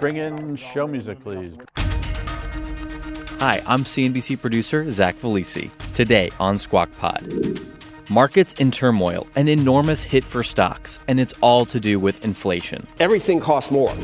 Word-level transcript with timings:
Bring 0.00 0.16
in 0.16 0.56
show 0.56 0.86
music, 0.86 1.22
please. 1.22 1.54
Hi, 3.38 3.62
I'm 3.66 3.80
CNBC 3.80 4.40
producer 4.40 4.90
Zach 4.90 5.16
Vallese. 5.16 5.70
Today 5.94 6.30
on 6.38 6.58
Squawk 6.58 6.90
Pod. 6.92 7.60
Markets 8.10 8.52
in 8.54 8.70
turmoil, 8.70 9.26
an 9.36 9.48
enormous 9.48 10.02
hit 10.02 10.22
for 10.22 10.42
stocks, 10.42 11.00
and 11.08 11.18
it's 11.18 11.32
all 11.40 11.64
to 11.66 11.80
do 11.80 11.98
with 11.98 12.24
inflation. 12.24 12.86
Everything 13.00 13.40
costs 13.40 13.70
more. 13.70 13.94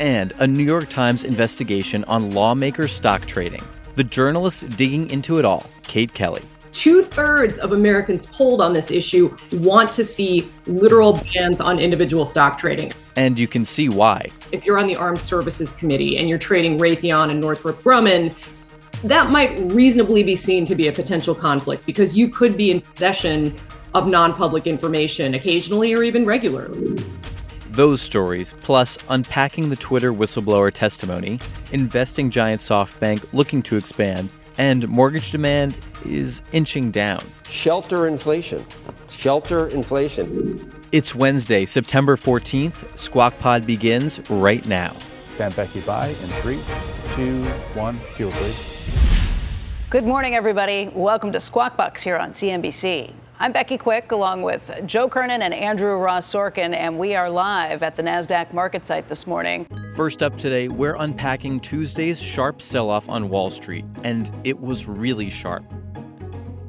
And 0.00 0.32
a 0.40 0.46
New 0.46 0.64
York 0.64 0.88
Times 0.88 1.24
investigation 1.24 2.04
on 2.04 2.32
lawmakers' 2.32 2.92
stock 2.92 3.24
trading. 3.26 3.62
The 3.94 4.04
journalist 4.04 4.68
digging 4.76 5.08
into 5.10 5.38
it 5.38 5.44
all, 5.44 5.66
Kate 5.84 6.12
Kelly. 6.12 6.42
Two 6.74 7.02
thirds 7.02 7.56
of 7.58 7.70
Americans 7.70 8.26
polled 8.26 8.60
on 8.60 8.72
this 8.72 8.90
issue 8.90 9.34
want 9.52 9.92
to 9.92 10.04
see 10.04 10.50
literal 10.66 11.22
bans 11.32 11.60
on 11.60 11.78
individual 11.78 12.26
stock 12.26 12.58
trading. 12.58 12.92
And 13.14 13.38
you 13.38 13.46
can 13.46 13.64
see 13.64 13.88
why. 13.88 14.26
If 14.50 14.64
you're 14.64 14.76
on 14.76 14.88
the 14.88 14.96
Armed 14.96 15.20
Services 15.20 15.72
Committee 15.72 16.18
and 16.18 16.28
you're 16.28 16.36
trading 16.36 16.76
Raytheon 16.76 17.30
and 17.30 17.40
Northrop 17.40 17.80
Grumman, 17.84 18.34
that 19.04 19.30
might 19.30 19.56
reasonably 19.72 20.24
be 20.24 20.34
seen 20.34 20.66
to 20.66 20.74
be 20.74 20.88
a 20.88 20.92
potential 20.92 21.32
conflict 21.32 21.86
because 21.86 22.16
you 22.16 22.28
could 22.28 22.56
be 22.56 22.72
in 22.72 22.80
possession 22.80 23.56
of 23.94 24.08
non 24.08 24.34
public 24.34 24.66
information 24.66 25.34
occasionally 25.34 25.94
or 25.94 26.02
even 26.02 26.24
regularly. 26.24 27.00
Those 27.70 28.02
stories, 28.02 28.56
plus 28.62 28.98
unpacking 29.08 29.70
the 29.70 29.76
Twitter 29.76 30.12
whistleblower 30.12 30.72
testimony, 30.72 31.38
investing 31.70 32.30
giant 32.30 32.60
SoftBank 32.60 33.24
looking 33.32 33.62
to 33.62 33.76
expand, 33.76 34.28
and 34.58 34.88
mortgage 34.88 35.30
demand 35.30 35.76
is 36.04 36.42
inching 36.52 36.90
down. 36.90 37.24
Shelter 37.48 38.06
inflation. 38.06 38.64
Shelter 39.08 39.68
inflation. 39.68 40.72
It's 40.92 41.14
Wednesday, 41.14 41.66
September 41.66 42.16
14th. 42.16 42.98
Squawk 42.98 43.36
Pod 43.38 43.66
begins 43.66 44.20
right 44.30 44.64
now. 44.66 44.96
Stand 45.34 45.56
Becky 45.56 45.80
by 45.80 46.08
in 46.08 46.28
three, 46.42 46.60
two, 47.14 47.44
one. 47.74 47.98
Cue, 48.14 48.30
please. 48.30 48.88
Good 49.90 50.04
morning, 50.04 50.34
everybody. 50.34 50.90
Welcome 50.94 51.32
to 51.32 51.40
Squawk 51.40 51.76
Box 51.76 52.02
here 52.02 52.16
on 52.16 52.30
CNBC. 52.30 53.12
I'm 53.40 53.50
Becky 53.50 53.76
Quick, 53.76 54.12
along 54.12 54.42
with 54.42 54.82
Joe 54.86 55.08
Kernan 55.08 55.42
and 55.42 55.52
Andrew 55.52 55.96
Ross 55.98 56.32
Sorkin, 56.32 56.72
and 56.72 56.98
we 56.98 57.16
are 57.16 57.28
live 57.28 57.82
at 57.82 57.96
the 57.96 58.02
NASDAQ 58.02 58.52
market 58.52 58.86
site 58.86 59.08
this 59.08 59.26
morning. 59.26 59.66
First 59.96 60.22
up 60.22 60.36
today, 60.36 60.68
we're 60.68 60.94
unpacking 60.94 61.58
Tuesday's 61.58 62.22
sharp 62.22 62.62
sell 62.62 62.88
off 62.88 63.08
on 63.08 63.28
Wall 63.28 63.50
Street, 63.50 63.84
and 64.04 64.30
it 64.44 64.60
was 64.60 64.86
really 64.86 65.28
sharp. 65.30 65.64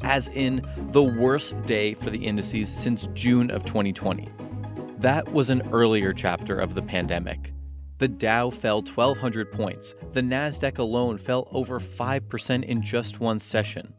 As 0.06 0.30
in, 0.30 0.62
the 0.92 1.04
worst 1.04 1.60
day 1.66 1.96
for 1.96 2.12
the 2.12 2.24
indices 2.24 2.70
since 2.70 3.08
June 3.14 3.50
of 3.50 3.66
2020. 3.66 4.30
That 5.00 5.30
was 5.32 5.50
an 5.50 5.64
earlier 5.72 6.14
chapter 6.14 6.60
of 6.60 6.76
the 6.76 6.82
pandemic. 6.82 7.54
The 7.98 8.08
Dow 8.08 8.52
fell 8.52 8.82
1,200 8.82 9.52
points. 9.52 9.96
The 10.12 10.22
NASDAQ 10.22 10.78
alone 10.78 11.18
fell 11.18 11.48
over 11.52 11.80
5% 11.80 12.64
in 12.66 12.82
just 12.84 13.20
one 13.20 13.40
session. 13.40 13.94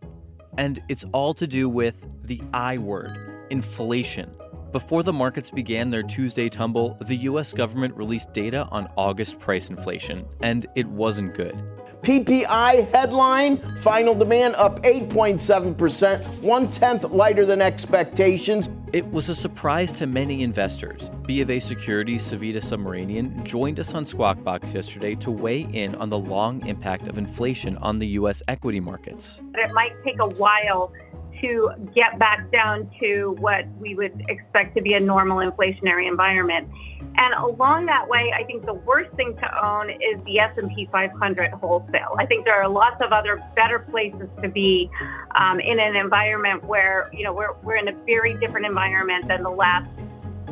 And 0.56 0.80
it's 0.88 1.04
all 1.12 1.34
to 1.34 1.46
do 1.46 1.68
with 1.68 2.06
the 2.22 2.40
I 2.54 2.78
word 2.78 3.18
inflation. 3.50 4.30
Before 4.70 5.02
the 5.02 5.12
markets 5.12 5.50
began 5.50 5.90
their 5.90 6.02
Tuesday 6.04 6.48
tumble, 6.48 6.96
the 7.00 7.16
US 7.16 7.52
government 7.52 7.96
released 7.96 8.32
data 8.32 8.68
on 8.70 8.88
August 8.96 9.40
price 9.40 9.70
inflation, 9.70 10.24
and 10.40 10.66
it 10.76 10.86
wasn't 10.86 11.34
good. 11.34 11.75
PPI 12.06 12.88
headline 12.92 13.58
final 13.78 14.14
demand 14.14 14.54
up 14.54 14.80
8.7%, 14.84 16.40
one 16.40 16.68
tenth 16.68 17.02
lighter 17.02 17.44
than 17.44 17.60
expectations. 17.60 18.70
It 18.92 19.04
was 19.10 19.28
a 19.28 19.34
surprise 19.34 19.92
to 19.94 20.06
many 20.06 20.44
investors. 20.44 21.10
B 21.26 21.40
of 21.40 21.50
A 21.50 21.58
Securities 21.58 22.22
Savita 22.22 22.58
Subramanian 22.58 23.42
joined 23.42 23.80
us 23.80 23.92
on 23.92 24.06
Squawk 24.06 24.40
Box 24.44 24.72
yesterday 24.72 25.16
to 25.16 25.32
weigh 25.32 25.62
in 25.72 25.96
on 25.96 26.08
the 26.08 26.16
long 26.16 26.64
impact 26.68 27.08
of 27.08 27.18
inflation 27.18 27.76
on 27.78 27.98
the 27.98 28.06
U.S. 28.18 28.40
equity 28.46 28.78
markets. 28.78 29.40
It 29.56 29.72
might 29.74 29.90
take 30.04 30.20
a 30.20 30.28
while 30.28 30.92
to 31.40 31.70
get 31.94 32.18
back 32.18 32.50
down 32.50 32.90
to 33.00 33.36
what 33.38 33.66
we 33.78 33.94
would 33.94 34.24
expect 34.28 34.74
to 34.76 34.82
be 34.82 34.94
a 34.94 35.00
normal 35.00 35.38
inflationary 35.38 36.08
environment. 36.08 36.68
And 37.18 37.34
along 37.34 37.86
that 37.86 38.08
way, 38.08 38.32
I 38.38 38.44
think 38.44 38.66
the 38.66 38.74
worst 38.74 39.14
thing 39.16 39.36
to 39.36 39.66
own 39.66 39.90
is 39.90 40.22
the 40.24 40.38
S&P 40.38 40.88
500 40.90 41.52
wholesale. 41.52 42.16
I 42.18 42.26
think 42.26 42.44
there 42.44 42.60
are 42.60 42.68
lots 42.68 42.96
of 43.02 43.12
other 43.12 43.42
better 43.54 43.78
places 43.78 44.28
to 44.42 44.48
be 44.48 44.90
um, 45.34 45.60
in 45.60 45.78
an 45.78 45.96
environment 45.96 46.64
where 46.64 47.10
you 47.12 47.24
know 47.24 47.32
we're 47.32 47.54
we're 47.62 47.76
in 47.76 47.88
a 47.88 47.92
very 48.04 48.34
different 48.34 48.66
environment 48.66 49.28
than 49.28 49.42
the 49.42 49.50
last 49.50 49.88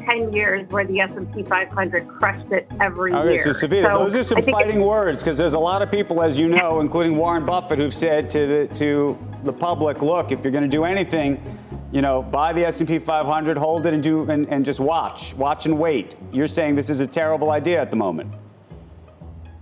10 0.04 0.32
years 0.32 0.69
where 0.70 0.84
the 0.87 1.00
S&P 1.00 1.42
500 1.42 2.09
crushed 2.09 2.53
it 2.53 2.70
every 2.81 3.12
okay, 3.12 3.34
year. 3.34 3.42
So, 3.42 3.50
Savita, 3.50 3.94
so 3.94 4.03
those 4.03 4.15
are 4.16 4.25
some 4.25 4.42
fighting 4.42 4.81
words 4.81 5.20
because 5.20 5.38
there's 5.38 5.54
a 5.54 5.59
lot 5.59 5.82
of 5.82 5.91
people, 5.91 6.22
as 6.22 6.38
you 6.38 6.48
know, 6.48 6.81
including 6.81 7.16
Warren 7.16 7.44
Buffett, 7.44 7.78
who've 7.78 7.94
said 7.94 8.31
to 8.31 8.47
the, 8.47 8.75
to 8.75 9.19
the 9.44 9.53
public, 9.53 10.03
look, 10.03 10.32
if 10.32 10.42
you're 10.42 10.53
going 10.53 10.65
to 10.65 10.69
do 10.69 10.84
anything, 10.84 11.41
you 11.92 12.03
know, 12.03 12.22
buy 12.22 12.53
the 12.53 12.65
S&P 12.66 12.98
500, 12.98 13.56
hold 13.56 13.87
it, 13.87 13.94
and 13.94 14.03
do 14.03 14.28
and, 14.31 14.48
and 14.50 14.65
just 14.65 14.81
watch, 14.81 15.34
watch 15.34 15.66
and 15.66 15.78
wait. 15.78 16.16
You're 16.32 16.48
saying 16.48 16.75
this 16.75 16.91
is 16.91 17.00
a 17.00 17.06
terrible 17.06 17.50
idea 17.50 17.81
at 17.81 17.91
the 17.91 17.97
moment. 17.97 18.32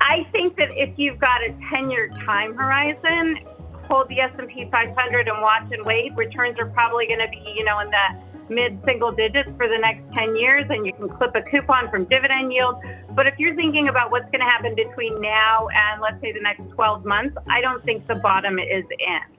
I 0.00 0.26
think 0.32 0.56
that 0.56 0.68
if 0.72 0.98
you've 0.98 1.18
got 1.18 1.42
a 1.42 1.52
10-year 1.72 2.08
time 2.24 2.54
horizon, 2.54 3.38
hold 3.84 4.08
the 4.08 4.20
S&P 4.20 4.68
500 4.70 5.28
and 5.28 5.42
watch 5.42 5.70
and 5.70 5.84
wait. 5.84 6.14
Returns 6.16 6.58
are 6.58 6.66
probably 6.66 7.06
going 7.06 7.20
to 7.20 7.28
be, 7.28 7.42
you 7.54 7.64
know, 7.64 7.80
in 7.80 7.90
the 7.90 8.31
mid 8.48 8.78
single 8.84 9.12
digits 9.12 9.48
for 9.56 9.68
the 9.68 9.78
next 9.78 10.02
10 10.14 10.36
years, 10.36 10.66
and 10.70 10.86
you 10.86 10.92
can 10.92 11.08
clip 11.08 11.34
a 11.34 11.42
coupon 11.42 11.90
from 11.90 12.04
dividend 12.04 12.52
yield. 12.52 12.76
But 13.14 13.26
if 13.26 13.34
you're 13.38 13.54
thinking 13.54 13.88
about 13.88 14.10
what's 14.10 14.26
going 14.26 14.40
to 14.40 14.46
happen 14.46 14.74
between 14.74 15.20
now 15.20 15.68
and 15.68 16.00
let's 16.00 16.20
say 16.20 16.32
the 16.32 16.40
next 16.40 16.62
12 16.74 17.04
months, 17.04 17.36
I 17.48 17.60
don't 17.60 17.84
think 17.84 18.06
the 18.06 18.16
bottom 18.16 18.58
is 18.58 18.84
in. 18.98 19.32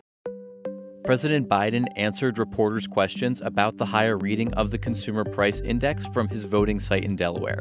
President 1.04 1.50
Biden 1.50 1.86
answered 1.98 2.40
reporters' 2.40 2.88
questions 2.88 3.42
about 3.42 3.76
the 3.76 3.86
higher 3.86 4.16
reading 4.16 4.54
of 4.54 4.72
the 4.72 4.78
Consumer 4.78 5.26
Price 5.26 5.60
Index 5.60 6.06
from 6.08 6.30
his 6.30 6.46
voting 6.46 6.80
site 6.80 7.04
in 7.04 7.18
Delaware. 7.18 7.60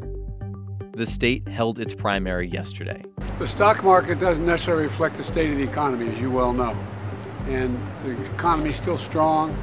The 0.95 1.07
state 1.07 1.49
held 1.49 1.81
its 1.81 1.93
primary 1.93 2.49
yesterday. 2.49 3.03
The 3.39 3.49
stock 3.49 3.83
market 3.83 4.21
doesn't 4.21 4.47
necessarily 4.47 4.85
reflect 4.85 5.17
the 5.17 5.25
state 5.25 5.51
of 5.51 5.57
the 5.57 5.65
economy, 5.65 6.09
as 6.09 6.21
you 6.21 6.31
well 6.31 6.53
know. 6.53 6.77
And 7.49 7.77
the 8.05 8.11
economy 8.35 8.71
is 8.71 8.77
still 8.77 8.99
strong, 8.99 9.57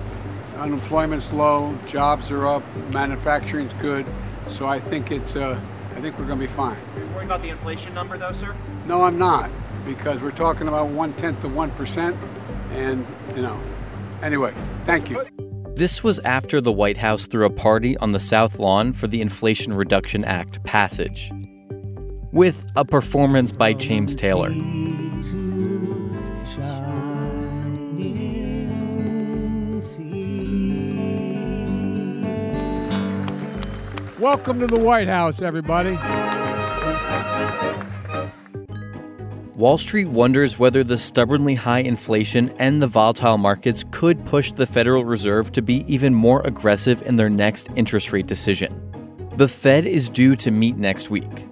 unemployment's 0.59 1.34
low, 1.34 1.78
jobs 1.88 2.30
are 2.31 2.46
up, 2.47 2.64
manufacturing's 2.92 3.74
good. 3.75 4.06
So 4.47 4.68
I 4.68 4.80
think 4.80 5.12
it's, 5.12 5.36
uh, 5.36 5.59
I 5.96 6.02
think 6.02 6.18
we're 6.18 6.25
going 6.25 6.40
to 6.40 6.47
be 6.47 6.52
fine. 6.52 6.78
Are 6.96 7.00
you 7.00 7.08
worried 7.08 7.25
about 7.25 7.42
the 7.42 7.50
inflation 7.50 7.94
number, 7.94 8.18
though, 8.18 8.34
sir? 8.34 8.56
No, 8.86 9.03
I'm 9.03 9.18
not, 9.18 9.50
because 9.86 10.22
we're 10.22 10.31
talking 10.31 10.68
about 10.68 10.88
one 10.88 11.14
tenth 11.14 11.44
of 11.44 11.56
one 11.56 11.72
percent, 11.72 12.16
and 12.72 13.06
you 13.36 13.42
know. 13.42 13.59
Anyway, 14.22 14.53
thank 14.86 15.09
you. 15.09 15.25
This 15.75 16.03
was 16.03 16.20
after 16.20 16.59
the 16.59 16.74
White 16.74 16.97
House 16.97 17.28
threw 17.28 17.46
a 17.46 17.50
party 17.50 17.96
on 17.97 18.12
the 18.12 18.20
South 18.20 18.59
Lawn 18.59 18.91
for 18.91 19.08
the 19.08 19.22
Inflation 19.22 19.74
Reduction 19.74 20.26
Act 20.26 20.64
passage, 20.64 21.31
with 22.32 22.70
a 22.76 22.84
performance 22.84 23.52
by 23.52 23.73
James 23.73 24.16
Taylor. 24.16 24.50
Welcome 34.20 34.60
to 34.60 34.68
the 34.68 34.78
White 34.78 35.08
House, 35.08 35.42
everybody. 35.42 35.98
Wall 39.56 39.78
Street 39.78 40.10
wonders 40.10 40.60
whether 40.60 40.84
the 40.84 40.98
stubbornly 40.98 41.56
high 41.56 41.80
inflation 41.80 42.50
and 42.60 42.82
the 42.82 42.88
volatile 42.88 43.38
markets 43.38 43.86
could 43.92 44.26
push 44.26 44.52
the 44.52 44.66
Federal 44.66 45.06
Reserve 45.06 45.54
to 45.54 45.62
be 45.62 45.86
even 45.88 46.14
more 46.14 46.42
aggressive 46.42 47.02
in 47.04 47.16
their 47.16 47.30
next 47.30 47.70
interest 47.78 48.12
rate 48.12 48.28
decision. 48.28 48.82
The 49.38 49.48
Fed 49.48 49.86
is 49.86 50.10
due 50.10 50.36
to 50.36 50.52
meet 50.52 50.76
next 50.76 51.10
week. 51.10 51.48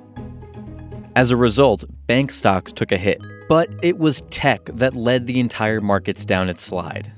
As 1.16 1.32
a 1.32 1.38
result, 1.38 1.86
bank 2.06 2.34
stocks 2.34 2.74
took 2.74 2.92
a 2.92 2.98
hit, 2.98 3.22
but 3.48 3.70
it 3.82 3.98
was 3.98 4.20
tech 4.30 4.66
that 4.74 4.94
led 4.94 5.26
the 5.26 5.40
entire 5.40 5.80
markets 5.80 6.26
down 6.26 6.50
its 6.50 6.64
slide. 6.64 7.14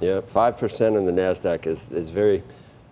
Yeah, 0.00 0.22
5% 0.22 0.96
in 0.96 1.06
the 1.06 1.12
NASDAQ 1.12 1.68
is, 1.68 1.92
is 1.92 2.10
very 2.10 2.42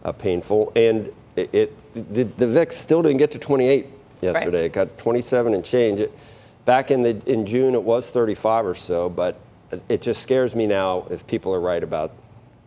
uh, 0.05 0.13
painful. 0.13 0.73
And 0.77 1.13
It, 1.43 1.55
it 1.55 2.15
the, 2.15 2.25
the 2.25 2.47
VIX 2.47 2.77
still 2.77 3.03
didn't 3.03 3.19
get 3.19 3.31
to 3.33 3.39
28 3.39 3.87
yesterday. 4.21 4.63
Right. 4.63 4.67
It 4.67 4.73
got 4.73 4.99
27 4.99 5.55
and 5.55 5.65
change. 5.65 6.01
It, 6.01 6.13
back 6.65 6.91
in 6.91 7.03
the 7.03 7.21
in 7.27 7.47
June, 7.47 7.75
it 7.75 7.83
was 7.83 8.11
35 8.11 8.67
or 8.67 8.75
so, 8.75 9.09
but 9.09 9.41
it 9.89 10.03
just 10.03 10.23
scares 10.23 10.55
me 10.55 10.67
now 10.67 11.07
if 11.11 11.27
people 11.27 11.55
are 11.55 11.61
right 11.61 11.83
about 11.83 12.13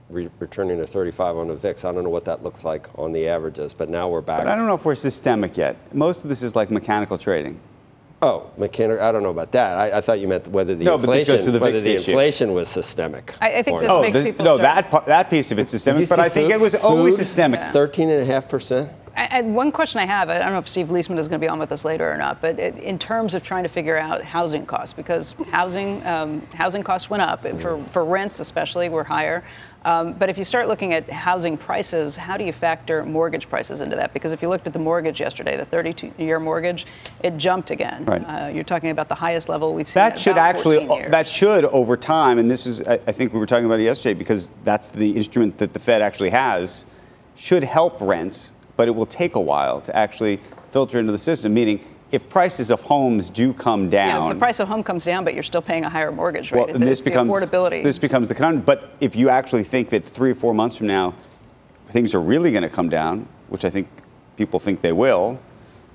re- 0.09 0.29
returning 0.39 0.77
to 0.77 0.87
35 0.87 1.37
on 1.37 1.47
the 1.47 1.55
VIX. 1.55 1.85
I 1.85 1.91
don't 1.91 2.03
know 2.03 2.09
what 2.09 2.25
that 2.25 2.43
looks 2.43 2.63
like 2.63 2.87
on 2.95 3.11
the 3.11 3.27
averages, 3.27 3.73
but 3.73 3.89
now 3.89 4.07
we're 4.09 4.21
back. 4.21 4.39
But 4.39 4.47
I 4.47 4.55
don't 4.55 4.67
know 4.67 4.75
if 4.75 4.85
we're 4.85 4.95
systemic 4.95 5.57
yet. 5.57 5.93
Most 5.93 6.23
of 6.23 6.29
this 6.29 6.43
is 6.43 6.55
like 6.55 6.71
mechanical 6.71 7.17
trading. 7.17 7.59
Oh, 8.23 8.51
mechanical. 8.57 9.03
I 9.05 9.11
don't 9.11 9.21
know 9.21 9.29
about 9.29 9.51
that. 9.51 9.77
I, 9.77 9.97
I 9.97 10.01
thought 10.01 10.19
you 10.21 10.29
meant 10.29 10.47
whether 10.47 10.75
the 10.75 10.85
no, 10.85 10.95
inflation, 10.95 11.51
the 11.51 11.59
whether 11.59 11.79
the 11.79 11.95
inflation 11.95 12.53
was 12.53 12.69
systemic. 12.69 13.35
I, 13.41 13.59
I 13.59 13.61
think 13.63 13.81
this 13.81 13.91
oh, 13.91 14.01
makes 14.01 14.19
people 14.19 14.45
no, 14.45 14.57
start. 14.57 14.91
that 14.91 15.05
that 15.07 15.29
piece 15.29 15.51
of 15.51 15.59
it's 15.59 15.71
systemic, 15.71 16.07
but 16.07 16.19
I 16.19 16.29
think 16.29 16.51
it 16.51 16.59
was 16.59 16.73
food? 16.73 16.83
always 16.83 17.17
systemic. 17.17 17.59
Thirteen 17.73 18.09
and 18.09 18.21
a 18.21 18.25
half 18.25 18.47
percent. 18.47 18.89
And 19.15 19.55
one 19.55 19.71
question 19.71 19.99
I 19.99 20.05
have, 20.05 20.29
I 20.29 20.39
don't 20.39 20.53
know 20.53 20.57
if 20.57 20.67
Steve 20.67 20.87
Liesman 20.87 21.19
is 21.19 21.27
going 21.27 21.39
to 21.39 21.45
be 21.45 21.47
on 21.47 21.59
with 21.59 21.71
us 21.71 21.85
later 21.85 22.11
or 22.11 22.17
not, 22.17 22.41
but 22.41 22.57
in 22.57 22.97
terms 22.97 23.35
of 23.35 23.43
trying 23.43 23.61
to 23.61 23.69
figure 23.69 23.95
out 23.95 24.23
housing 24.23 24.65
costs, 24.65 24.91
because 24.91 25.33
housing 25.51 26.03
um, 26.07 26.41
housing 26.55 26.81
costs 26.81 27.11
went 27.11 27.21
up 27.21 27.45
for, 27.59 27.83
for 27.91 28.05
rents 28.05 28.39
especially 28.39 28.89
were 28.89 29.03
higher. 29.03 29.43
Um, 29.85 30.13
but 30.13 30.29
if 30.29 30.37
you 30.37 30.43
start 30.43 30.67
looking 30.67 30.93
at 30.93 31.09
housing 31.09 31.57
prices, 31.57 32.15
how 32.15 32.37
do 32.37 32.43
you 32.43 32.53
factor 32.53 33.03
mortgage 33.03 33.49
prices 33.49 33.81
into 33.81 33.95
that? 33.97 34.13
Because 34.13 34.31
if 34.31 34.41
you 34.41 34.47
looked 34.47 34.65
at 34.65 34.73
the 34.73 34.79
mortgage 34.79 35.19
yesterday, 35.19 35.57
the 35.57 35.65
32-year 35.65 36.39
mortgage, 36.39 36.85
it 37.23 37.37
jumped 37.37 37.69
again. 37.71 38.05
Right. 38.05 38.21
Uh, 38.21 38.47
you're 38.47 38.63
talking 38.63 38.91
about 38.91 39.09
the 39.09 39.15
highest 39.15 39.49
level 39.49 39.73
we've 39.73 39.89
seen. 39.89 40.01
That 40.01 40.17
should 40.17 40.37
actually 40.37 40.85
years. 40.85 41.11
that 41.11 41.27
should 41.27 41.65
over 41.65 41.97
time, 41.97 42.39
and 42.39 42.49
this 42.49 42.65
is 42.65 42.81
I 42.81 42.97
think 42.97 43.33
we 43.33 43.39
were 43.39 43.45
talking 43.45 43.65
about 43.65 43.79
it 43.79 43.83
yesterday 43.83 44.13
because 44.13 44.51
that's 44.63 44.89
the 44.89 45.15
instrument 45.15 45.57
that 45.57 45.73
the 45.73 45.79
Fed 45.79 46.01
actually 46.01 46.29
has, 46.29 46.85
should 47.35 47.63
help 47.63 47.99
rents, 47.99 48.51
but 48.77 48.87
it 48.87 48.91
will 48.91 49.05
take 49.05 49.35
a 49.35 49.41
while 49.41 49.81
to 49.81 49.95
actually 49.95 50.39
filter 50.65 50.99
into 50.99 51.11
the 51.11 51.17
system. 51.17 51.53
Meaning 51.53 51.85
if 52.13 52.29
prices 52.29 52.69
of 52.69 52.79
homes 52.83 53.31
do 53.31 53.51
come 53.51 53.89
down, 53.89 54.07
yeah, 54.07 54.27
if 54.27 54.33
the 54.35 54.39
price 54.39 54.59
of 54.59 54.67
home 54.67 54.83
comes 54.83 55.03
down, 55.03 55.25
but 55.25 55.33
you're 55.33 55.41
still 55.41 55.63
paying 55.63 55.83
a 55.83 55.89
higher 55.89 56.11
mortgage 56.11 56.51
rate, 56.51 56.67
well, 56.67 56.77
this 56.77 57.01
becomes 57.01 57.29
affordability. 57.29 57.83
This 57.83 57.97
becomes 57.97 58.27
the 58.27 58.35
conundrum. 58.35 58.63
But 58.63 58.95
if 58.99 59.15
you 59.15 59.29
actually 59.29 59.63
think 59.63 59.89
that 59.89 60.05
three 60.05 60.29
or 60.29 60.35
four 60.35 60.53
months 60.53 60.75
from 60.75 60.85
now, 60.85 61.15
things 61.87 62.13
are 62.13 62.21
really 62.21 62.51
going 62.51 62.61
to 62.61 62.69
come 62.69 62.87
down, 62.87 63.27
which 63.49 63.65
I 63.65 63.71
think 63.71 63.87
people 64.37 64.59
think 64.59 64.81
they 64.81 64.91
will, 64.91 65.39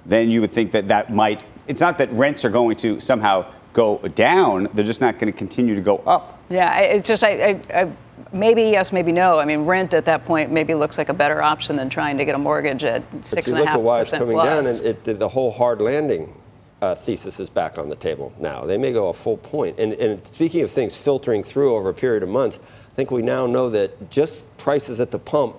then 0.06 0.28
you 0.28 0.40
would 0.40 0.50
think 0.52 0.72
that 0.72 0.88
that 0.88 1.14
might. 1.14 1.44
It's 1.68 1.80
not 1.80 1.98
that 1.98 2.12
rents 2.12 2.44
are 2.44 2.50
going 2.50 2.76
to 2.78 2.98
somehow 2.98 3.46
go 3.72 3.98
down; 4.16 4.68
they're 4.74 4.84
just 4.84 5.00
not 5.00 5.20
going 5.20 5.32
to 5.32 5.38
continue 5.38 5.76
to 5.76 5.80
go 5.80 5.98
up. 5.98 6.40
Yeah, 6.48 6.80
it's 6.80 7.06
just 7.06 7.22
I, 7.22 7.30
I, 7.30 7.60
I 7.72 7.92
maybe 8.32 8.62
yes, 8.62 8.92
maybe 8.92 9.12
no. 9.12 9.38
I 9.38 9.44
mean, 9.44 9.60
rent 9.60 9.94
at 9.94 10.04
that 10.06 10.24
point 10.24 10.50
maybe 10.50 10.74
looks 10.74 10.98
like 10.98 11.08
a 11.08 11.14
better 11.14 11.42
option 11.42 11.76
than 11.76 11.88
trying 11.88 12.18
to 12.18 12.24
get 12.24 12.34
a 12.34 12.38
mortgage 12.38 12.84
at 12.84 13.02
six 13.24 13.48
and 13.48 13.58
a 13.58 13.64
half 13.64 13.66
percent 13.66 13.66
Look 13.66 13.80
at 13.80 13.80
why 13.80 14.00
it's 14.00 14.10
coming 14.10 14.34
plus. 14.34 14.80
down, 14.80 14.86
and 14.86 15.08
it, 15.08 15.18
the 15.18 15.28
whole 15.28 15.50
hard 15.50 15.80
landing 15.80 16.34
uh, 16.80 16.94
thesis 16.94 17.40
is 17.40 17.50
back 17.50 17.78
on 17.78 17.88
the 17.88 17.96
table 17.96 18.32
now. 18.38 18.64
They 18.64 18.78
may 18.78 18.92
go 18.92 19.08
a 19.08 19.12
full 19.12 19.36
point. 19.36 19.78
And, 19.78 19.92
and 19.94 20.24
speaking 20.26 20.62
of 20.62 20.70
things 20.70 20.96
filtering 20.96 21.42
through 21.42 21.74
over 21.74 21.88
a 21.88 21.94
period 21.94 22.22
of 22.22 22.28
months, 22.28 22.60
I 22.92 22.94
think 22.94 23.10
we 23.10 23.22
now 23.22 23.46
know 23.46 23.70
that 23.70 24.10
just 24.10 24.54
prices 24.58 25.00
at 25.00 25.10
the 25.10 25.18
pump 25.18 25.56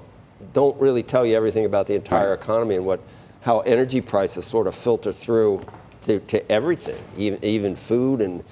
don't 0.54 0.80
really 0.80 1.04
tell 1.04 1.26
you 1.26 1.36
everything 1.36 1.66
about 1.66 1.88
the 1.88 1.96
entire 1.96 2.34
economy 2.34 2.76
and 2.76 2.86
what 2.86 3.02
how 3.42 3.62
energy 3.62 4.02
prices 4.02 4.46
sort 4.46 4.68
of 4.68 4.76
filter 4.76 5.14
through 5.14 5.62
to, 6.04 6.20
to 6.20 6.52
everything, 6.52 7.02
even, 7.18 7.44
even 7.44 7.76
food 7.76 8.22
and 8.22 8.44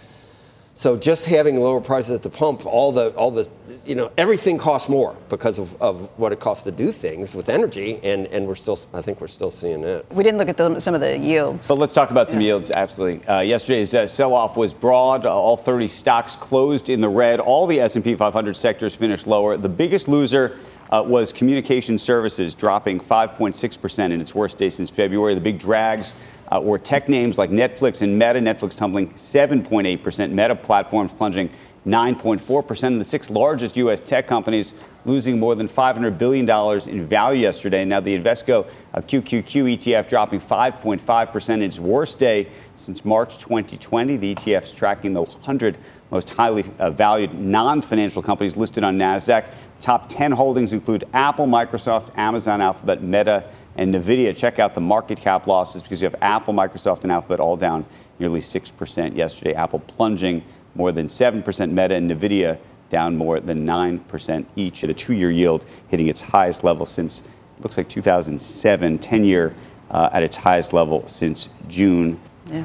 so 0.77 0.95
just 0.95 1.25
having 1.25 1.59
lower 1.59 1.81
prices 1.81 2.11
at 2.11 2.21
the 2.21 2.29
pump, 2.29 2.63
all 2.63 2.91
the 2.91 3.09
all 3.15 3.31
the 3.31 3.49
you 3.83 3.95
know 3.95 4.11
everything 4.15 4.59
costs 4.59 4.87
more 4.87 5.15
because 5.27 5.57
of, 5.57 5.75
of 5.81 6.07
what 6.19 6.31
it 6.31 6.39
costs 6.39 6.65
to 6.65 6.71
do 6.71 6.91
things 6.91 7.33
with 7.33 7.49
energy, 7.49 7.99
and, 8.03 8.27
and 8.27 8.45
we're 8.45 8.53
still 8.53 8.77
I 8.93 9.01
think 9.01 9.19
we're 9.19 9.27
still 9.27 9.49
seeing 9.49 9.83
it. 9.83 10.05
We 10.11 10.23
didn't 10.23 10.37
look 10.37 10.49
at 10.49 10.57
the, 10.57 10.79
some 10.79 10.93
of 10.93 11.01
the 11.01 11.17
yields. 11.17 11.67
But 11.67 11.79
let's 11.79 11.93
talk 11.93 12.11
about 12.11 12.29
some 12.29 12.41
yeah. 12.41 12.49
yields. 12.49 12.69
Absolutely. 12.69 13.27
Uh, 13.27 13.39
yesterday's 13.39 13.95
uh, 13.95 14.05
sell-off 14.05 14.55
was 14.55 14.71
broad. 14.71 15.25
Uh, 15.25 15.33
all 15.33 15.57
30 15.57 15.87
stocks 15.87 16.35
closed 16.35 16.89
in 16.89 17.01
the 17.01 17.09
red. 17.09 17.39
All 17.39 17.65
the 17.65 17.79
S&P 17.79 18.13
500 18.13 18.55
sectors 18.55 18.93
finished 18.93 19.25
lower. 19.25 19.57
The 19.57 19.69
biggest 19.69 20.07
loser. 20.07 20.59
Uh, 20.89 21.03
was 21.05 21.33
communication 21.33 21.97
services 21.97 22.55
dropping 22.55 22.97
5.6% 22.97 24.11
in 24.13 24.21
its 24.21 24.33
worst 24.33 24.57
day 24.57 24.69
since 24.69 24.89
February. 24.89 25.35
The 25.35 25.41
big 25.41 25.59
drags 25.59 26.15
uh, 26.51 26.59
or 26.59 26.77
tech 26.77 27.09
names 27.09 27.37
like 27.37 27.49
Netflix 27.49 28.01
and 28.01 28.17
Meta. 28.17 28.39
Netflix 28.39 28.77
tumbling 28.77 29.09
7.8%, 29.09 30.31
Meta 30.31 30.55
platforms 30.55 31.11
plunging 31.13 31.49
9.4%, 31.85 32.83
and 32.83 32.99
the 32.99 33.05
six 33.05 33.29
largest 33.29 33.77
U.S. 33.77 34.01
tech 34.01 34.27
companies 34.27 34.73
losing 35.05 35.39
more 35.39 35.55
than 35.55 35.69
$500 35.69 36.17
billion 36.17 36.49
in 36.89 37.07
value 37.07 37.41
yesterday. 37.41 37.85
Now, 37.85 38.01
the 38.01 38.17
Invesco 38.17 38.67
uh, 38.93 38.99
QQQ 38.99 39.77
ETF 39.77 40.09
dropping 40.09 40.41
5.5% 40.41 41.61
its 41.61 41.79
worst 41.79 42.19
day 42.19 42.49
since 42.75 43.05
March 43.05 43.37
2020. 43.37 44.17
The 44.17 44.35
ETF 44.35 44.63
is 44.63 44.73
tracking 44.73 45.13
the 45.13 45.21
100 45.21 45.77
most 46.11 46.29
highly 46.29 46.65
uh, 46.79 46.89
valued 46.91 47.33
non 47.33 47.81
financial 47.81 48.21
companies 48.21 48.57
listed 48.57 48.83
on 48.83 48.97
NASDAQ. 48.97 49.45
Top 49.79 50.09
10 50.09 50.33
holdings 50.33 50.73
include 50.73 51.05
Apple, 51.13 51.47
Microsoft, 51.47 52.09
Amazon, 52.17 52.61
Alphabet, 52.61 53.01
Meta, 53.01 53.49
and 53.77 53.93
NVIDIA. 53.93 54.35
Check 54.35 54.59
out 54.59 54.75
the 54.75 54.81
market 54.81 55.19
cap 55.19 55.47
losses 55.47 55.83
because 55.83 56.01
you 56.01 56.05
have 56.05 56.15
Apple, 56.21 56.53
Microsoft, 56.53 57.03
and 57.03 57.11
Alphabet 57.11 57.39
all 57.39 57.55
down 57.55 57.85
nearly 58.19 58.41
6% 58.41 59.15
yesterday. 59.15 59.53
Apple 59.53 59.79
plunging 59.79 60.43
more 60.75 60.91
than 60.91 61.07
7%, 61.07 61.71
Meta 61.71 61.95
and 61.95 62.11
NVIDIA 62.11 62.59
down 62.89 63.15
more 63.17 63.39
than 63.39 63.65
9% 63.65 64.45
each. 64.55 64.81
The 64.81 64.93
two 64.93 65.13
year 65.13 65.31
yield 65.31 65.65
hitting 65.87 66.07
its 66.07 66.21
highest 66.21 66.63
level 66.63 66.85
since, 66.85 67.23
looks 67.59 67.77
like 67.77 67.89
2007, 67.89 68.99
10 68.99 69.23
year 69.23 69.53
uh, 69.91 70.09
at 70.11 70.23
its 70.23 70.35
highest 70.35 70.73
level 70.73 71.05
since 71.07 71.49
June. 71.67 72.19
Yeah. 72.49 72.63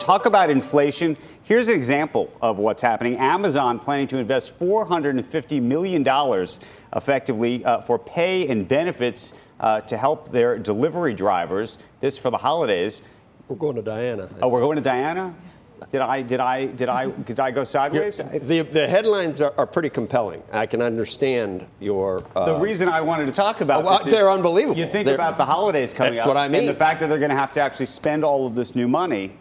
Talk 0.00 0.26
about 0.26 0.50
inflation. 0.50 1.16
Here's 1.44 1.68
an 1.68 1.74
example 1.74 2.32
of 2.42 2.58
what's 2.58 2.82
happening. 2.82 3.16
Amazon 3.16 3.78
planning 3.78 4.06
to 4.08 4.18
invest 4.18 4.58
$450 4.58 5.62
million 5.62 6.06
effectively 6.94 7.64
uh, 7.64 7.80
for 7.80 7.98
pay 7.98 8.48
and 8.48 8.66
benefits 8.66 9.32
uh, 9.60 9.80
to 9.82 9.96
help 9.96 10.30
their 10.30 10.58
delivery 10.58 11.14
drivers. 11.14 11.78
This 12.00 12.18
for 12.18 12.30
the 12.30 12.38
holidays. 12.38 13.02
We're 13.48 13.56
going 13.56 13.76
to 13.76 13.82
Diana. 13.82 14.28
Oh, 14.40 14.48
we're 14.48 14.60
going 14.60 14.76
to 14.76 14.82
Diana. 14.82 15.34
Did 15.90 16.00
I 16.00 16.22
did 16.22 16.40
I 16.40 16.66
did 16.66 16.88
I 16.88 17.10
did 17.10 17.40
I 17.40 17.50
go 17.50 17.64
sideways? 17.64 18.16
The 18.16 18.62
the 18.62 18.86
headlines 18.86 19.40
are, 19.40 19.52
are 19.58 19.66
pretty 19.66 19.90
compelling. 19.90 20.42
I 20.52 20.66
can 20.66 20.80
understand 20.80 21.66
your. 21.80 22.24
Uh, 22.34 22.46
the 22.46 22.58
reason 22.58 22.88
I 22.88 23.00
wanted 23.00 23.26
to 23.26 23.32
talk 23.32 23.60
about 23.60 23.84
well, 23.84 24.02
they're 24.02 24.30
unbelievable. 24.30 24.78
You 24.78 24.86
think 24.86 25.04
they're, 25.06 25.14
about 25.14 25.36
the 25.36 25.44
holidays 25.44 25.92
coming 25.92 26.14
that's 26.14 26.26
up. 26.26 26.28
what 26.28 26.36
I 26.36 26.48
mean. 26.48 26.60
And 26.60 26.68
the 26.68 26.74
fact 26.74 27.00
that 27.00 27.08
they're 27.08 27.18
going 27.18 27.30
to 27.30 27.36
have 27.36 27.52
to 27.52 27.60
actually 27.60 27.86
spend 27.86 28.24
all 28.24 28.46
of 28.46 28.54
this 28.54 28.74
new 28.74 28.88
money 28.88 29.32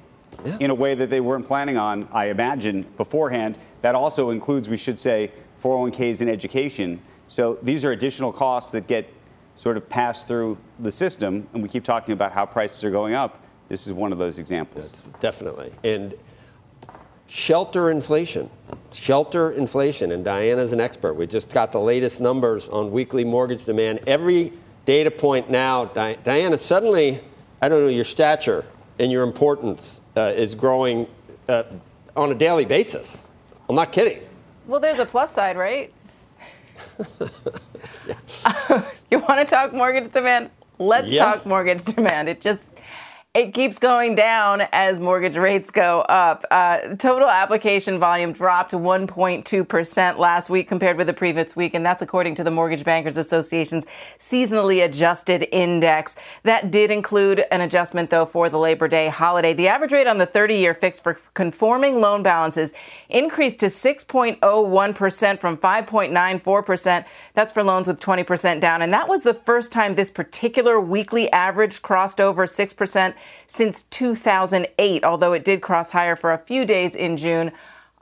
yeah. 0.46 0.58
in 0.60 0.70
a 0.70 0.76
way 0.76 0.96
that 0.96 1.10
they 1.10 1.22
weren't 1.22 1.48
planning 1.48 1.78
on, 1.78 2.08
I 2.12 2.26
imagine, 2.26 2.84
beforehand. 2.98 3.58
That 3.82 3.96
also 3.96 4.32
includes, 4.32 4.70
we 4.70 4.78
should 4.78 5.00
say, 5.00 5.32
401ks 5.62 6.22
in 6.22 6.30
education. 6.30 7.00
So 7.28 7.58
these 7.62 7.86
are 7.86 7.92
additional 7.92 8.32
costs 8.32 8.72
that 8.72 8.88
get 8.88 9.08
sort 9.56 9.78
of 9.78 9.88
pass 9.88 10.24
through 10.24 10.58
the 10.80 10.92
system, 10.92 11.48
and 11.54 11.62
we 11.62 11.70
keep 11.70 11.84
talking 11.84 12.14
about 12.14 12.32
how 12.32 12.46
prices 12.46 12.84
are 12.84 12.92
going 12.92 13.14
up. 13.14 13.40
This 13.70 13.88
is 13.88 13.94
one 13.94 14.12
of 14.12 14.18
those 14.18 14.40
examples. 14.40 14.90
Yes, 14.92 15.04
definitely. 15.20 15.72
And 15.84 16.14
shelter 17.28 17.90
inflation. 17.90 18.50
Shelter 18.92 19.52
inflation. 19.52 20.12
And 20.12 20.24
Diana's 20.24 20.74
an 20.74 20.82
expert. 20.82 21.14
We 21.14 21.28
just 21.28 21.52
got 21.52 21.72
the 21.72 21.80
latest 21.80 22.22
numbers 22.22 22.68
on 22.70 22.92
weekly 22.92 23.24
mortgage 23.24 23.66
demand. 23.66 24.02
Every 24.08 24.54
data 24.86 25.10
point 25.10 25.50
now, 25.50 25.86
Diana, 25.86 26.58
suddenly, 26.58 27.22
I 27.62 27.70
don't 27.70 27.82
know, 27.82 27.88
your 27.88 28.04
stature 28.04 28.66
and 29.00 29.12
your 29.12 29.24
importance 29.24 30.02
uh, 30.16 30.34
is 30.36 30.56
growing 30.56 31.08
uh, 31.48 31.64
on 32.16 32.32
a 32.32 32.36
daily 32.36 32.66
basis. 32.66 33.24
I'm 33.70 33.76
not 33.76 33.92
kidding. 33.92 34.22
Well, 34.68 34.80
there's 34.80 35.00
a 35.00 35.06
plus 35.06 35.34
side, 35.34 35.58
right? 35.58 35.92
you 39.12 39.20
want 39.20 39.40
to 39.40 39.46
talk 39.46 39.74
mortgage 39.74 40.12
demand? 40.12 40.50
Let's 40.80 41.12
yeah. 41.12 41.26
talk 41.26 41.46
mortgage 41.46 41.84
demand. 41.86 42.30
It 42.30 42.42
just 42.42 42.73
it 43.34 43.52
keeps 43.52 43.80
going 43.80 44.14
down 44.14 44.62
as 44.72 45.00
mortgage 45.00 45.36
rates 45.36 45.72
go 45.72 46.02
up. 46.02 46.46
Uh, 46.52 46.96
total 46.98 47.28
application 47.28 47.98
volume 47.98 48.32
dropped 48.32 48.74
1.2% 48.74 50.18
last 50.20 50.52
week 50.52 50.68
compared 50.68 50.98
with 50.98 51.08
the 51.08 51.14
previous 51.14 51.56
week, 51.56 51.74
and 51.74 51.84
that's 51.84 52.04
according 52.04 52.36
to 52.36 52.44
the 52.44 52.52
Mortgage 52.52 52.84
Bankers 52.84 53.18
Association's 53.18 53.88
seasonally 54.20 54.86
adjusted 54.86 55.48
index. 55.52 56.16
That 56.44 56.70
did 56.70 56.92
include 56.92 57.44
an 57.50 57.62
adjustment, 57.62 58.12
though, 58.12 58.28
for 58.28 58.50
the 58.50 58.60
Labor 58.60 58.88
Day 58.88 59.08
holiday. 59.08 59.54
The 59.54 59.68
average 59.68 59.94
rate 59.94 60.06
on 60.06 60.20
the 60.20 60.28
30 60.28 60.54
year 60.54 60.76
fixed 60.76 61.02
for 61.02 61.18
conforming 61.34 62.02
loan 62.02 62.22
balances 62.22 62.72
increased 63.10 63.60
to 63.62 63.66
6.01% 63.66 65.40
from 65.40 65.58
5.94%. 65.58 67.06
That's 67.34 67.52
for 67.52 67.64
loans 67.64 67.88
with 67.88 68.00
20% 68.00 68.62
down. 68.62 68.84
And 68.84 68.94
that 68.94 69.08
was 69.08 69.24
the 69.24 69.34
first 69.34 69.72
time 69.72 69.96
this 69.96 70.12
particular 70.12 70.80
weekly 70.80 71.32
average 71.32 71.82
crossed 71.82 72.22
over 72.22 72.46
6% 72.46 73.16
since 73.48 73.84
2008, 73.84 75.04
although 75.04 75.34
it 75.34 75.44
did 75.44 75.62
cross 75.62 75.92
higher 75.92 76.16
for 76.16 76.34
a 76.34 76.38
few 76.38 76.66
days 76.66 76.96
in 76.96 77.18
June. 77.18 77.52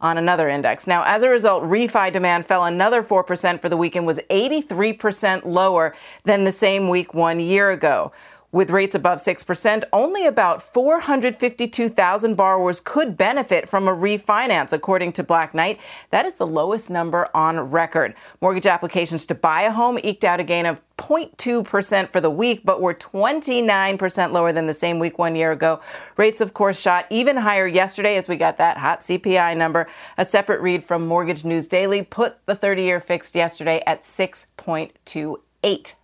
on 0.02 0.18
another 0.18 0.50
index. 0.50 0.88
Now, 0.88 1.04
as 1.04 1.22
a 1.22 1.30
result, 1.30 1.64
refi 1.64 2.12
demand 2.12 2.48
fell 2.48 2.66
another 2.66 3.04
4% 3.04 3.62
for 3.62 3.70
the 3.70 3.78
week 3.78 3.96
and 3.96 4.06
was 4.06 4.20
83% 4.32 5.46
lower 5.46 5.94
than 6.24 6.44
the 6.44 6.52
same 6.52 6.90
week 6.90 7.14
one 7.14 7.40
year 7.40 7.70
ago. 7.70 8.12
With 8.54 8.70
rates 8.70 8.94
above 8.94 9.20
6%, 9.20 9.84
only 9.94 10.26
about 10.26 10.62
452,000 10.62 12.36
borrowers 12.36 12.82
could 12.82 13.16
benefit 13.16 13.70
from 13.70 13.88
a 13.88 13.96
refinance, 13.96 14.74
according 14.74 15.14
to 15.14 15.24
Black 15.24 15.54
Knight. 15.54 15.80
That 16.10 16.26
is 16.26 16.36
the 16.36 16.46
lowest 16.46 16.90
number 16.90 17.30
on 17.34 17.72
record. 17.72 18.14
Mortgage 18.42 18.66
applications 18.66 19.26
to 19.28 19.36
buy 19.36 19.62
a 19.62 19.72
home 19.72 20.00
eked 20.04 20.26
out 20.26 20.42
a 20.42 20.44
gain 20.44 20.66
of 20.66 20.82
0.2% 20.98 22.10
for 22.10 22.20
the 22.20 22.30
week, 22.30 22.64
but 22.66 22.82
were 22.82 22.94
29% 22.94 24.32
lower 24.34 24.52
than 24.52 24.68
the 24.68 24.74
same 24.74 25.00
week 25.00 25.18
one 25.18 25.38
year 25.38 25.54
ago. 25.54 25.80
Rates, 26.18 26.42
of 26.42 26.54
course, 26.54 26.78
shot 26.78 27.06
even 27.10 27.38
higher 27.38 27.66
yesterday 27.66 28.18
as 28.18 28.28
we 28.28 28.36
got 28.36 28.58
that 28.58 28.78
hot 28.78 29.00
CPI 29.00 29.56
number. 29.56 29.88
A 30.18 30.26
separate 30.26 30.60
read 30.60 30.84
from 30.84 31.08
Mortgage 31.08 31.46
News 31.46 31.70
Daily 31.70 32.04
put 32.04 32.46
the 32.46 32.56
30 32.56 32.84
year 32.84 33.00
fixed 33.00 33.34
yesterday 33.34 33.82
at 33.88 34.02
6.28%. 34.02 35.96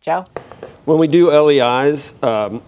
Joe? 0.00 0.26
When 0.84 0.98
we 0.98 1.06
do 1.06 1.30
LEIs, 1.30 2.14
um, 2.22 2.62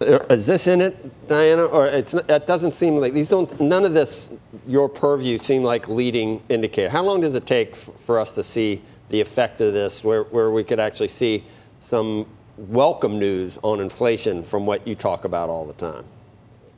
is 0.00 0.46
this 0.46 0.66
in 0.66 0.80
it, 0.80 1.26
Diana? 1.28 1.64
Or 1.64 1.86
it's 1.86 2.14
it 2.14 2.46
doesn't 2.46 2.72
seem 2.72 2.96
like 2.96 3.12
these 3.14 3.28
don't. 3.28 3.60
None 3.60 3.84
of 3.84 3.94
this, 3.94 4.34
your 4.66 4.88
purview, 4.88 5.38
seem 5.38 5.62
like 5.62 5.88
leading 5.88 6.42
indicator. 6.48 6.90
How 6.90 7.02
long 7.02 7.20
does 7.20 7.34
it 7.34 7.46
take 7.46 7.74
for 7.74 8.18
us 8.18 8.34
to 8.34 8.42
see 8.42 8.82
the 9.10 9.20
effect 9.20 9.60
of 9.60 9.72
this, 9.72 10.04
where 10.04 10.22
where 10.24 10.50
we 10.50 10.64
could 10.64 10.80
actually 10.80 11.08
see 11.08 11.44
some 11.80 12.26
welcome 12.56 13.18
news 13.18 13.58
on 13.62 13.80
inflation 13.80 14.42
from 14.42 14.66
what 14.66 14.86
you 14.86 14.94
talk 14.94 15.24
about 15.24 15.48
all 15.48 15.64
the 15.64 15.74
time? 15.74 16.04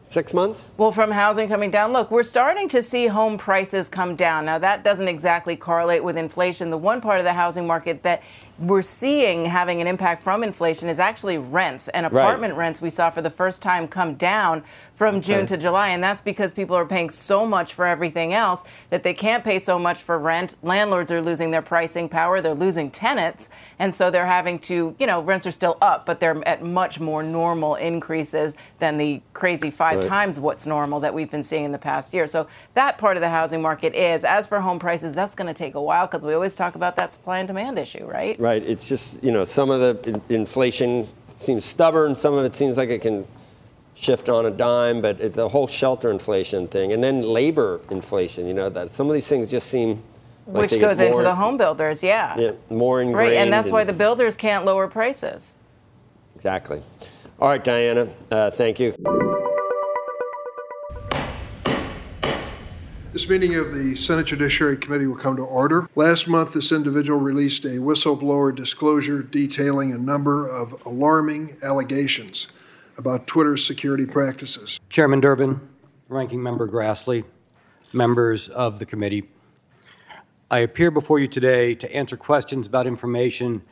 Six 0.09 0.33
months? 0.33 0.71
Well, 0.77 0.93
from 0.93 1.11
housing 1.11 1.49
coming 1.49 1.73
down, 1.73 1.93
look, 1.93 2.13
we're 2.13 2.23
starting 2.23 2.69
to 2.69 2.81
see 2.81 3.09
home 3.09 3.37
prices 3.37 3.89
come 3.89 4.15
down. 4.15 4.45
Now, 4.45 4.57
that 4.59 4.85
doesn't 4.85 5.09
exactly 5.09 5.57
correlate 5.57 6.05
with 6.05 6.17
inflation. 6.17 6.71
The 6.71 6.79
one 6.79 7.01
part 7.01 7.19
of 7.19 7.25
the 7.25 7.33
housing 7.33 7.67
market 7.67 8.05
that 8.05 8.23
we're 8.59 8.83
seeing 8.83 9.47
having 9.47 9.81
an 9.81 9.87
impact 9.87 10.23
from 10.23 10.43
inflation 10.43 10.89
is 10.89 10.99
actually 10.99 11.37
rents 11.37 11.89
and 11.89 12.07
apartment 12.07 12.55
right. 12.55 12.61
rents 12.61 12.81
we 12.81 12.89
saw 12.89 13.11
for 13.11 13.21
the 13.21 13.31
first 13.31 13.61
time 13.61 13.87
come 13.87 14.15
down 14.15 14.63
from 14.95 15.21
June 15.21 15.41
okay. 15.41 15.49
to 15.49 15.57
July. 15.59 15.91
And 15.91 16.03
that's 16.03 16.23
because 16.23 16.53
people 16.53 16.75
are 16.75 16.87
paying 16.87 17.11
so 17.11 17.45
much 17.45 17.75
for 17.75 17.87
everything 17.87 18.33
else 18.33 18.65
that 18.89 19.03
they 19.03 19.13
can't 19.13 19.45
pay 19.45 19.59
so 19.59 19.79
much 19.79 20.01
for 20.01 20.19
rent. 20.19 20.57
Landlords 20.63 21.13
are 21.13 21.21
losing 21.21 21.51
their 21.51 21.61
pricing 21.61 22.09
power, 22.09 22.41
they're 22.41 22.55
losing 22.55 22.91
tenants. 22.91 23.51
And 23.79 23.95
so 23.95 24.11
they're 24.11 24.25
having 24.25 24.59
to, 24.61 24.97
you 24.99 25.07
know, 25.07 25.21
rents 25.21 25.47
are 25.47 25.53
still 25.53 25.77
up, 25.83 26.07
but 26.07 26.21
they're 26.21 26.47
at 26.49 26.65
much 26.65 26.99
more 26.99 27.23
normal 27.23 27.75
increases 27.75 28.57
than 28.79 28.97
the 28.97 29.21
crazy 29.35 29.71
five 29.71 29.96
right. 29.97 30.07
times 30.07 30.41
what's 30.41 30.67
normal 30.67 31.01
that 31.01 31.15
we've 31.15 31.31
been 31.31 31.45
seeing 31.45 31.65
in 31.65 31.73
the 31.73 31.79
past 31.79 32.15
year. 32.15 32.27
So 32.27 32.47
that 32.75 32.99
part 32.99 33.17
of 33.17 33.21
the 33.21 33.31
housing 33.31 33.63
market 33.63 33.95
is. 33.95 34.25
As 34.25 34.47
for 34.47 34.61
home 34.61 34.79
prices, 34.79 35.15
that's 35.15 35.35
going 35.35 35.49
to 35.49 35.55
take 35.55 35.75
a 35.75 35.83
while 35.83 36.07
because 36.07 36.25
we 36.25 36.35
always 36.35 36.55
talk 36.55 36.75
about 36.75 36.97
that 36.97 37.15
supply 37.15 37.39
and 37.39 37.47
demand 37.47 37.79
issue, 37.79 38.05
right? 38.05 38.39
Right. 38.39 38.63
It's 38.63 38.89
just, 38.89 39.23
you 39.23 39.33
know, 39.33 39.45
some 39.45 39.71
of 39.71 39.81
the 39.81 40.11
in- 40.11 40.23
inflation 40.29 41.09
seems 41.37 41.65
stubborn, 41.65 42.15
some 42.15 42.35
of 42.35 42.45
it 42.45 42.57
seems 42.57 42.79
like 42.79 42.89
it 42.89 43.03
can 43.03 43.27
shift 43.97 44.29
on 44.29 44.47
a 44.47 44.51
dime, 44.51 45.01
but 45.01 45.21
it, 45.21 45.33
the 45.33 45.49
whole 45.49 45.67
shelter 45.67 46.11
inflation 46.11 46.69
thing, 46.69 46.93
and 46.93 47.03
then 47.03 47.23
labor 47.23 47.81
inflation. 47.91 48.47
You 48.47 48.55
know 48.55 48.69
that 48.69 48.91
some 48.91 49.09
of 49.09 49.15
these 49.15 49.27
things 49.27 49.51
just 49.51 49.69
seem 49.69 50.03
like 50.47 50.71
which 50.71 50.81
goes 50.81 51.01
into 51.01 51.23
the 51.23 51.35
home 51.35 51.57
builders, 51.57 52.03
yeah. 52.03 52.39
Yeah, 52.39 52.53
more 52.71 53.01
ingrained. 53.01 53.31
Right, 53.31 53.37
and 53.39 53.53
that's 53.53 53.71
why 53.71 53.85
the 53.85 53.93
builders 53.93 54.37
can't 54.37 54.65
lower 54.65 54.87
prices. 54.87 55.55
Exactly. 56.37 56.83
All 57.41 57.49
right, 57.49 57.63
Diana, 57.63 58.09
uh, 58.31 58.51
thank 58.51 58.79
you. 58.79 58.95
This 63.17 63.31
meeting 63.31 63.55
of 63.55 63.73
the 63.73 63.97
Senate 63.97 64.27
Judiciary 64.27 64.77
Committee 64.77 65.07
will 65.07 65.17
come 65.17 65.37
to 65.37 65.43
order. 65.43 65.89
Last 65.95 66.29
month, 66.29 66.53
this 66.53 66.71
individual 66.71 67.19
released 67.19 67.65
a 67.65 67.79
whistleblower 67.79 68.55
disclosure 68.55 69.23
detailing 69.23 69.91
a 69.91 69.97
number 69.97 70.47
of 70.47 70.85
alarming 70.85 71.57
allegations 71.63 72.49
about 72.99 73.27
Twitter's 73.27 73.67
security 73.67 74.05
practices. 74.05 74.79
Chairman 74.91 75.21
Durbin, 75.21 75.67
Ranking 76.11 76.43
Member 76.43 76.69
Grassley, 76.69 77.25
members 77.91 78.51
of 78.51 78.81
the 78.81 78.85
committee, 78.85 79.31
I 80.51 80.59
appear 80.59 80.91
before 80.91 81.19
you 81.19 81.27
today 81.27 81.75
to 81.75 81.91
answer 81.97 82.19
questions 82.19 82.67
about 82.67 82.87
information 82.87 83.63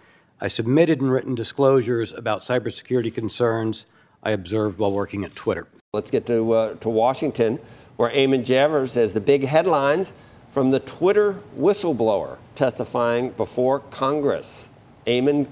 I 0.40 0.48
submitted 0.48 1.02
in 1.02 1.10
written 1.10 1.34
disclosures 1.34 2.14
about 2.14 2.40
cybersecurity 2.40 3.14
concerns 3.14 3.84
I 4.22 4.30
observed 4.30 4.78
while 4.78 4.92
working 4.92 5.22
at 5.22 5.34
Twitter. 5.34 5.68
Let's 5.92 6.10
get 6.10 6.24
to, 6.28 6.52
uh, 6.52 6.74
to 6.76 6.88
Washington, 6.88 7.60
where 7.96 8.10
Eamon 8.10 8.44
Javers 8.44 8.94
has 8.96 9.12
the 9.12 9.20
big 9.20 9.44
headlines 9.44 10.14
from 10.50 10.70
the 10.70 10.80
Twitter 10.80 11.40
whistleblower 11.58 12.36
testifying 12.54 13.30
before 13.30 13.80
Congress. 13.80 14.72
Eamon, 15.06 15.46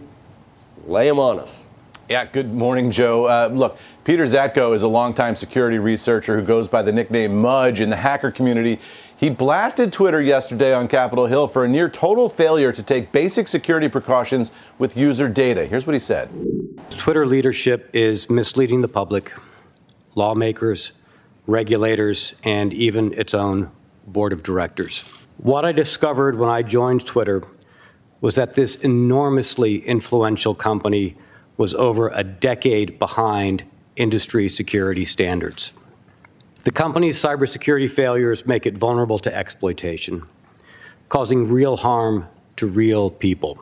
lay 0.87 1.09
them 1.09 1.19
on 1.19 1.39
us. 1.39 1.69
Yeah, 2.09 2.25
good 2.27 2.53
morning, 2.53 2.91
Joe. 2.91 3.25
Uh, 3.25 3.49
look, 3.53 3.79
Peter 4.05 4.25
Zatko 4.25 4.75
is 4.75 4.83
a 4.83 4.89
longtime 4.89 5.37
security 5.37 5.79
researcher 5.79 6.39
who 6.39 6.45
goes 6.45 6.69
by 6.69 6.83
the 6.83 6.93
nickname 6.93 7.41
Mudge 7.41 7.81
in 7.81 7.91
the 7.91 7.97
hacker 7.97 8.31
community. 8.31 8.81
He 9.17 9.31
blasted 9.31 9.93
Twitter 9.93 10.21
yesterday 10.21 10.75
on 10.75 10.89
Capitol 10.89 11.27
Hill 11.27 11.47
for 11.47 11.65
a 11.65 11.69
near 11.69 11.89
total 11.89 12.29
failure 12.29 12.73
to 12.73 12.83
take 12.83 13.13
basic 13.13 13.47
security 13.47 13.89
precautions 13.89 14.51
with 14.79 14.97
user 14.97 15.29
data. 15.29 15.65
Here's 15.65 15.87
what 15.87 15.95
he 15.95 16.01
said 16.01 16.29
Twitter 16.91 17.25
leadership 17.25 17.89
is 17.93 18.29
misleading 18.29 18.83
the 18.83 18.89
public, 18.89 19.33
lawmakers, 20.17 20.93
regulators, 21.47 22.35
and 22.45 22.73
even 22.73 23.13
its 23.15 23.35
own 23.35 23.71
board 24.07 24.33
of 24.33 24.43
directors. 24.43 25.01
What 25.39 25.65
I 25.65 25.73
discovered 25.73 26.39
when 26.39 26.49
I 26.49 26.63
joined 26.63 27.05
Twitter 27.05 27.43
was 28.21 28.37
that 28.37 28.55
this 28.55 28.77
enormously 28.77 29.79
influential 29.85 30.55
company 30.55 31.17
was 31.57 31.75
over 31.75 32.09
a 32.09 32.23
decade 32.23 32.99
behind 32.99 33.65
industry 33.97 34.49
security 34.49 35.05
standards. 35.05 35.73
The 36.65 36.71
company's 36.71 37.21
cybersecurity 37.21 37.91
failures 37.91 38.47
make 38.47 38.67
it 38.67 38.77
vulnerable 38.77 39.19
to 39.19 39.37
exploitation, 39.37 40.23
causing 41.09 41.51
real 41.51 41.77
harm 41.77 42.29
to 42.57 42.67
real 42.69 43.11
people. 43.11 43.59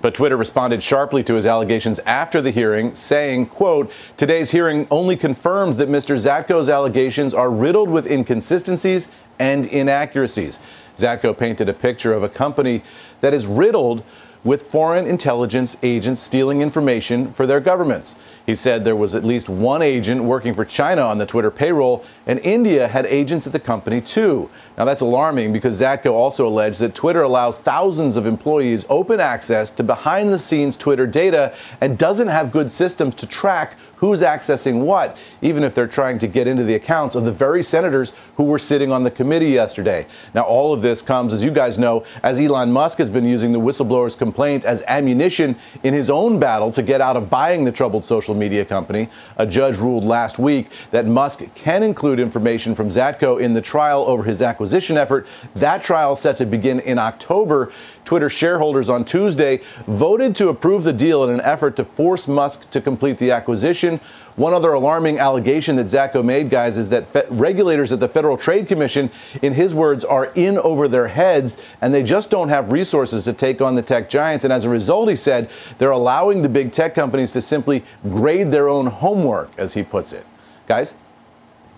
But 0.00 0.14
Twitter 0.14 0.36
responded 0.36 0.82
sharply 0.82 1.24
to 1.24 1.34
his 1.34 1.46
allegations 1.46 1.98
after 2.00 2.40
the 2.40 2.50
hearing, 2.50 2.94
saying, 2.94 3.46
quote, 3.46 3.90
today's 4.16 4.50
hearing 4.50 4.86
only 4.90 5.16
confirms 5.16 5.76
that 5.78 5.88
Mr. 5.88 6.16
Zatko's 6.16 6.68
allegations 6.68 7.34
are 7.34 7.50
riddled 7.50 7.88
with 7.88 8.06
inconsistencies 8.06 9.08
and 9.38 9.66
inaccuracies. 9.66 10.60
Zatko 10.96 11.36
painted 11.36 11.68
a 11.68 11.72
picture 11.72 12.12
of 12.12 12.22
a 12.22 12.28
company 12.28 12.82
that 13.20 13.34
is 13.34 13.46
riddled 13.46 14.04
with 14.44 14.62
foreign 14.62 15.06
intelligence 15.06 15.76
agents 15.82 16.20
stealing 16.20 16.60
information 16.60 17.32
for 17.32 17.46
their 17.46 17.60
governments. 17.60 18.14
He 18.48 18.54
said 18.54 18.82
there 18.82 18.96
was 18.96 19.14
at 19.14 19.24
least 19.24 19.50
one 19.50 19.82
agent 19.82 20.24
working 20.24 20.54
for 20.54 20.64
China 20.64 21.02
on 21.02 21.18
the 21.18 21.26
Twitter 21.26 21.50
payroll, 21.50 22.02
and 22.26 22.38
India 22.38 22.88
had 22.88 23.04
agents 23.04 23.46
at 23.46 23.52
the 23.52 23.60
company 23.60 24.00
too. 24.00 24.48
Now 24.78 24.86
that's 24.86 25.02
alarming 25.02 25.52
because 25.52 25.78
Zatko 25.78 26.12
also 26.12 26.48
alleged 26.48 26.80
that 26.80 26.94
Twitter 26.94 27.20
allows 27.20 27.58
thousands 27.58 28.16
of 28.16 28.24
employees 28.24 28.86
open 28.88 29.20
access 29.20 29.70
to 29.72 29.82
behind 29.82 30.32
the 30.32 30.38
scenes 30.38 30.78
Twitter 30.78 31.06
data 31.06 31.54
and 31.82 31.98
doesn't 31.98 32.28
have 32.28 32.50
good 32.50 32.72
systems 32.72 33.14
to 33.16 33.26
track 33.26 33.76
who's 33.98 34.22
accessing 34.22 34.84
what, 34.84 35.16
even 35.42 35.64
if 35.64 35.74
they're 35.74 35.86
trying 35.86 36.18
to 36.20 36.26
get 36.26 36.46
into 36.46 36.62
the 36.62 36.74
accounts 36.74 37.16
of 37.16 37.24
the 37.24 37.32
very 37.32 37.62
senators 37.62 38.12
who 38.36 38.44
were 38.44 38.58
sitting 38.58 38.92
on 38.92 39.02
the 39.02 39.10
committee 39.10 39.48
yesterday. 39.48 40.06
Now, 40.34 40.42
all 40.42 40.72
of 40.72 40.82
this 40.82 41.02
comes, 41.02 41.32
as 41.32 41.42
you 41.42 41.50
guys 41.50 41.78
know, 41.78 42.04
as 42.22 42.38
Elon 42.38 42.70
Musk 42.70 42.98
has 42.98 43.10
been 43.10 43.24
using 43.24 43.52
the 43.52 43.58
whistleblower's 43.58 44.14
complaint 44.14 44.64
as 44.64 44.82
ammunition 44.86 45.56
in 45.82 45.94
his 45.94 46.08
own 46.08 46.38
battle 46.38 46.70
to 46.72 46.82
get 46.82 47.00
out 47.00 47.16
of 47.16 47.28
buying 47.28 47.64
the 47.64 47.72
troubled 47.72 48.04
social 48.04 48.36
media 48.38 48.64
company. 48.64 49.08
A 49.36 49.46
judge 49.46 49.76
ruled 49.76 50.04
last 50.04 50.38
week 50.38 50.68
that 50.90 51.06
Musk 51.06 51.42
can 51.54 51.82
include 51.82 52.20
information 52.20 52.74
from 52.74 52.88
Zatko 52.88 53.40
in 53.40 53.52
the 53.52 53.60
trial 53.60 54.04
over 54.06 54.22
his 54.22 54.40
acquisition 54.40 54.96
effort. 54.96 55.26
That 55.54 55.82
trial 55.82 56.16
set 56.16 56.36
to 56.36 56.46
begin 56.46 56.80
in 56.80 56.98
October. 56.98 57.72
Twitter 58.08 58.30
shareholders 58.30 58.88
on 58.88 59.04
Tuesday 59.04 59.60
voted 59.86 60.34
to 60.34 60.48
approve 60.48 60.82
the 60.82 60.94
deal 60.94 61.24
in 61.24 61.28
an 61.28 61.42
effort 61.42 61.76
to 61.76 61.84
force 61.84 62.26
Musk 62.26 62.70
to 62.70 62.80
complete 62.80 63.18
the 63.18 63.30
acquisition. 63.30 64.00
One 64.34 64.54
other 64.54 64.72
alarming 64.72 65.18
allegation 65.18 65.76
that 65.76 65.88
Zatko 65.88 66.24
made, 66.24 66.48
guys, 66.48 66.78
is 66.78 66.88
that 66.88 67.06
fe- 67.06 67.26
regulators 67.28 67.92
at 67.92 68.00
the 68.00 68.08
Federal 68.08 68.38
Trade 68.38 68.66
Commission, 68.66 69.10
in 69.42 69.52
his 69.52 69.74
words, 69.74 70.06
are 70.06 70.32
in 70.34 70.56
over 70.56 70.88
their 70.88 71.08
heads 71.08 71.58
and 71.82 71.92
they 71.92 72.02
just 72.02 72.30
don't 72.30 72.48
have 72.48 72.72
resources 72.72 73.24
to 73.24 73.34
take 73.34 73.60
on 73.60 73.74
the 73.74 73.82
tech 73.82 74.08
giants. 74.08 74.42
And 74.42 74.54
as 74.54 74.64
a 74.64 74.70
result, 74.70 75.10
he 75.10 75.16
said, 75.16 75.50
they're 75.76 75.90
allowing 75.90 76.40
the 76.40 76.48
big 76.48 76.72
tech 76.72 76.94
companies 76.94 77.32
to 77.32 77.42
simply 77.42 77.84
grade 78.04 78.50
their 78.50 78.70
own 78.70 78.86
homework, 78.86 79.50
as 79.58 79.74
he 79.74 79.82
puts 79.82 80.14
it. 80.14 80.24
Guys? 80.66 80.94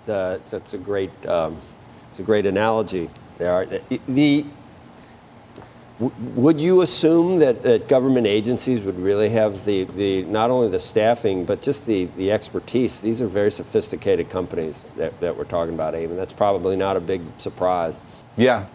That's 0.06 0.74
a 0.74 0.78
great, 0.78 1.10
um, 1.26 1.56
it's 2.08 2.20
a 2.20 2.22
great 2.22 2.46
analogy. 2.46 3.10
There, 3.38 3.66
the 4.06 4.44
would 6.00 6.58
you 6.58 6.80
assume 6.80 7.40
that, 7.40 7.62
that 7.62 7.86
government 7.86 8.26
agencies 8.26 8.80
would 8.82 8.98
really 8.98 9.28
have 9.28 9.66
the, 9.66 9.84
the 9.84 10.22
not 10.22 10.50
only 10.50 10.68
the 10.68 10.80
staffing 10.80 11.44
but 11.44 11.60
just 11.60 11.84
the, 11.84 12.06
the 12.16 12.32
expertise? 12.32 13.02
These 13.02 13.20
are 13.20 13.26
very 13.26 13.50
sophisticated 13.50 14.30
companies 14.30 14.86
that, 14.96 15.18
that 15.20 15.36
we're 15.36 15.44
talking 15.44 15.74
about, 15.74 15.92
Eamon. 15.92 16.16
That's 16.16 16.32
probably 16.32 16.76
not 16.76 16.96
a 16.96 17.00
big 17.00 17.20
surprise. 17.36 17.98
Yeah, 18.36 18.66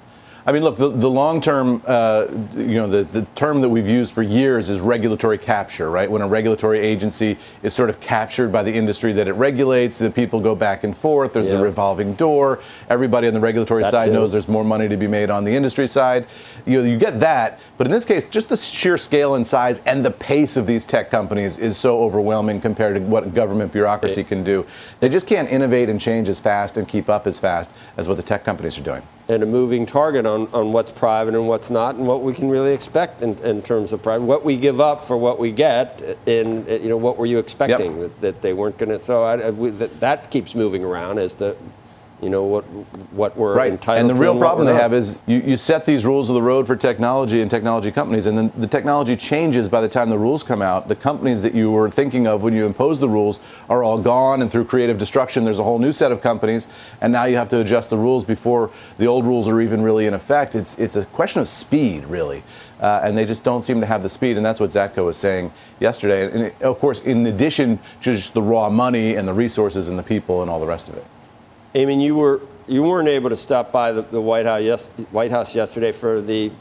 I 0.47 0.51
mean, 0.51 0.61
look, 0.61 0.75
the, 0.75 0.89
the 0.89 1.09
long 1.09 1.41
term, 1.41 1.81
uh, 1.87 2.27
you 2.55 2.75
know, 2.75 2.87
the, 2.87 3.03
the 3.03 3.23
term 3.33 3.61
that 3.61 3.69
we've 3.69 3.87
used 3.87 4.13
for 4.13 4.21
years 4.21 4.69
is 4.69 4.79
regulatory 4.79 5.39
capture, 5.39 5.89
right? 5.89 6.09
When 6.09 6.21
a 6.21 6.27
regulatory 6.27 6.81
agency 6.81 7.37
is 7.63 7.73
sort 7.73 7.89
of 7.89 7.99
captured 7.99 8.51
by 8.51 8.61
the 8.61 8.71
industry 8.71 9.11
that 9.13 9.27
it 9.27 9.33
regulates, 9.33 9.97
the 9.97 10.11
people 10.11 10.39
go 10.39 10.53
back 10.53 10.83
and 10.83 10.95
forth, 10.95 11.33
there's 11.33 11.49
yeah. 11.49 11.57
a 11.57 11.61
revolving 11.63 12.13
door. 12.13 12.59
Everybody 12.91 13.27
on 13.27 13.33
the 13.33 13.39
regulatory 13.39 13.81
that 13.81 13.89
side 13.89 14.05
too. 14.07 14.13
knows 14.13 14.31
there's 14.31 14.47
more 14.47 14.63
money 14.63 14.87
to 14.87 14.97
be 14.97 15.07
made 15.07 15.31
on 15.31 15.45
the 15.45 15.55
industry 15.55 15.87
side. 15.87 16.27
You 16.67 16.77
know, 16.77 16.83
you 16.85 16.99
get 16.99 17.19
that, 17.21 17.59
but 17.79 17.87
in 17.87 17.91
this 17.91 18.05
case, 18.05 18.27
just 18.27 18.49
the 18.49 18.57
sheer 18.57 18.99
scale 18.99 19.33
and 19.33 19.47
size 19.47 19.81
and 19.87 20.05
the 20.05 20.11
pace 20.11 20.57
of 20.57 20.67
these 20.67 20.85
tech 20.85 21.09
companies 21.09 21.57
is 21.57 21.75
so 21.75 22.03
overwhelming 22.03 22.61
compared 22.61 22.95
to 22.97 23.01
what 23.01 23.33
government 23.33 23.71
bureaucracy 23.71 24.23
can 24.23 24.43
do. 24.43 24.63
They 24.99 25.09
just 25.09 25.25
can't 25.25 25.49
innovate 25.49 25.89
and 25.89 25.99
change 25.99 26.29
as 26.29 26.39
fast 26.39 26.77
and 26.77 26.87
keep 26.87 27.09
up 27.09 27.25
as 27.25 27.39
fast 27.39 27.71
as 27.97 28.07
what 28.07 28.17
the 28.17 28.23
tech 28.23 28.43
companies 28.43 28.77
are 28.77 28.83
doing 28.83 29.01
and 29.27 29.41
a 29.41 29.45
moving 29.45 29.85
target 29.85 30.25
on, 30.25 30.47
on 30.53 30.71
what's 30.71 30.91
private 30.91 31.33
and 31.33 31.47
what's 31.47 31.69
not, 31.69 31.95
and 31.95 32.05
what 32.05 32.21
we 32.21 32.33
can 32.33 32.49
really 32.49 32.73
expect 32.73 33.21
in, 33.21 33.37
in 33.39 33.61
terms 33.61 33.91
of 33.91 34.01
private, 34.03 34.25
what 34.25 34.45
we 34.45 34.55
give 34.55 34.79
up 34.79 35.03
for 35.03 35.17
what 35.17 35.39
we 35.39 35.51
get, 35.51 36.17
in 36.25 36.65
you 36.67 36.89
know 36.89 36.97
what 36.97 37.17
were 37.17 37.25
you 37.25 37.39
expecting 37.39 37.99
yep. 37.99 38.01
that, 38.01 38.21
that 38.21 38.41
they 38.41 38.53
weren't 38.53 38.77
going 38.77 38.89
to. 38.89 38.99
So 38.99 39.23
I, 39.23 39.49
we, 39.49 39.71
that, 39.71 39.99
that 39.99 40.29
keeps 40.29 40.53
moving 40.53 40.83
around 40.83 41.17
as 41.17 41.35
the 41.35 41.55
you 42.21 42.29
know 42.29 42.43
what 42.43 42.63
what 43.11 43.35
we're 43.35 43.51
entitled 43.51 43.57
to. 43.57 43.57
right. 43.57 43.71
entitled 43.71 43.99
and 43.99 44.09
the 44.09 44.21
real 44.21 44.37
problem 44.37 44.65
they 44.65 44.73
have 44.73 44.93
is 44.93 45.17
you, 45.25 45.37
you 45.39 45.57
set 45.57 45.85
these 45.85 46.05
rules 46.05 46.29
of 46.29 46.33
the 46.33 46.41
road 46.41 46.65
for 46.65 46.75
technology 46.75 47.41
and 47.41 47.51
technology 47.51 47.91
companies 47.91 48.25
and 48.25 48.37
then 48.37 48.51
the 48.55 48.67
technology 48.67 49.15
changes 49.17 49.67
by 49.67 49.81
the 49.81 49.89
time 49.89 50.09
the 50.09 50.17
rules 50.17 50.41
come 50.41 50.61
out 50.61 50.87
the 50.87 50.95
companies 50.95 51.41
that 51.41 51.53
you 51.53 51.69
were 51.69 51.89
thinking 51.89 52.25
of 52.25 52.41
when 52.41 52.53
you 52.53 52.65
imposed 52.65 53.01
the 53.01 53.09
rules 53.09 53.39
are 53.69 53.83
all 53.83 53.97
gone 53.97 54.41
and 54.41 54.49
through 54.49 54.63
creative 54.63 54.97
destruction 54.97 55.43
there's 55.43 55.59
a 55.59 55.63
whole 55.63 55.79
new 55.79 55.91
set 55.91 56.11
of 56.11 56.21
companies 56.21 56.69
and 57.01 57.11
now 57.11 57.25
you 57.25 57.35
have 57.35 57.49
to 57.49 57.59
adjust 57.59 57.89
the 57.89 57.97
rules 57.97 58.23
before 58.23 58.71
the 58.97 59.05
old 59.05 59.25
rules 59.25 59.47
are 59.47 59.59
even 59.59 59.81
really 59.81 60.05
in 60.05 60.13
effect 60.13 60.55
it's 60.55 60.77
it's 60.79 60.95
a 60.95 61.05
question 61.05 61.41
of 61.41 61.47
speed 61.47 62.05
really 62.05 62.43
uh, 62.79 63.01
and 63.03 63.17
they 63.17 63.25
just 63.25 63.43
don't 63.43 63.61
seem 63.61 63.79
to 63.79 63.85
have 63.85 64.03
the 64.03 64.09
speed, 64.09 64.35
and 64.35 64.45
that's 64.45 64.59
what 64.59 64.69
Zatko 64.69 65.05
was 65.05 65.17
saying 65.17 65.53
yesterday. 65.79 66.25
And, 66.25 66.43
and 66.43 66.61
of 66.61 66.77
course, 66.77 66.99
in 66.99 67.25
addition 67.25 67.77
to 68.01 68.13
just 68.13 68.33
the 68.33 68.41
raw 68.41 68.69
money 68.69 69.15
and 69.15 69.25
the 69.25 69.33
resources 69.33 69.87
and 69.87 69.97
the 69.97 70.03
people 70.03 70.41
and 70.41 70.51
all 70.51 70.59
the 70.59 70.67
rest 70.67 70.89
of 70.89 70.95
it. 70.95 71.05
Mean, 71.75 71.99
you 71.99 72.15
were 72.15 72.41
you 72.67 72.83
weren't 72.83 73.09
able 73.09 73.29
to 73.29 73.37
stop 73.37 73.71
by 73.71 73.91
the, 73.91 74.01
the 74.01 74.21
White 74.21 74.45
House 74.45 74.61
yes, 74.61 74.87
White 75.11 75.31
House 75.31 75.55
yesterday 75.55 75.91
for 75.91 76.21
the 76.21 76.51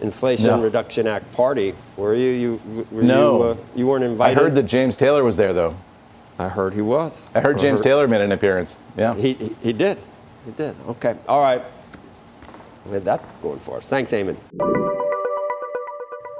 Inflation 0.00 0.48
no. 0.48 0.60
Reduction 0.60 1.06
Act 1.06 1.32
party, 1.32 1.74
were 1.96 2.14
you? 2.14 2.30
You 2.30 2.86
were 2.90 3.02
no, 3.02 3.36
you, 3.36 3.42
uh, 3.42 3.56
you, 3.74 3.86
weren't 3.86 4.04
invited. 4.04 4.36
I 4.36 4.42
heard 4.42 4.54
that 4.56 4.64
James 4.64 4.96
Taylor 4.96 5.24
was 5.24 5.38
there, 5.38 5.54
though. 5.54 5.74
I 6.38 6.48
heard 6.48 6.74
he 6.74 6.82
was. 6.82 7.30
I 7.34 7.40
heard 7.40 7.58
James 7.58 7.80
I 7.80 7.84
heard, 7.84 7.90
Taylor 7.90 8.08
made 8.08 8.20
an 8.20 8.32
appearance. 8.32 8.78
Yeah, 8.96 9.14
he, 9.14 9.32
he, 9.32 9.56
he 9.62 9.72
did. 9.72 9.98
He 10.44 10.50
did. 10.50 10.76
Okay. 10.86 11.16
All 11.26 11.40
right. 11.40 11.62
We 12.84 12.92
had 12.92 13.06
that 13.06 13.24
going 13.40 13.58
for 13.58 13.78
us. 13.78 13.88
Thanks, 13.88 14.12
Eamon. 14.12 14.36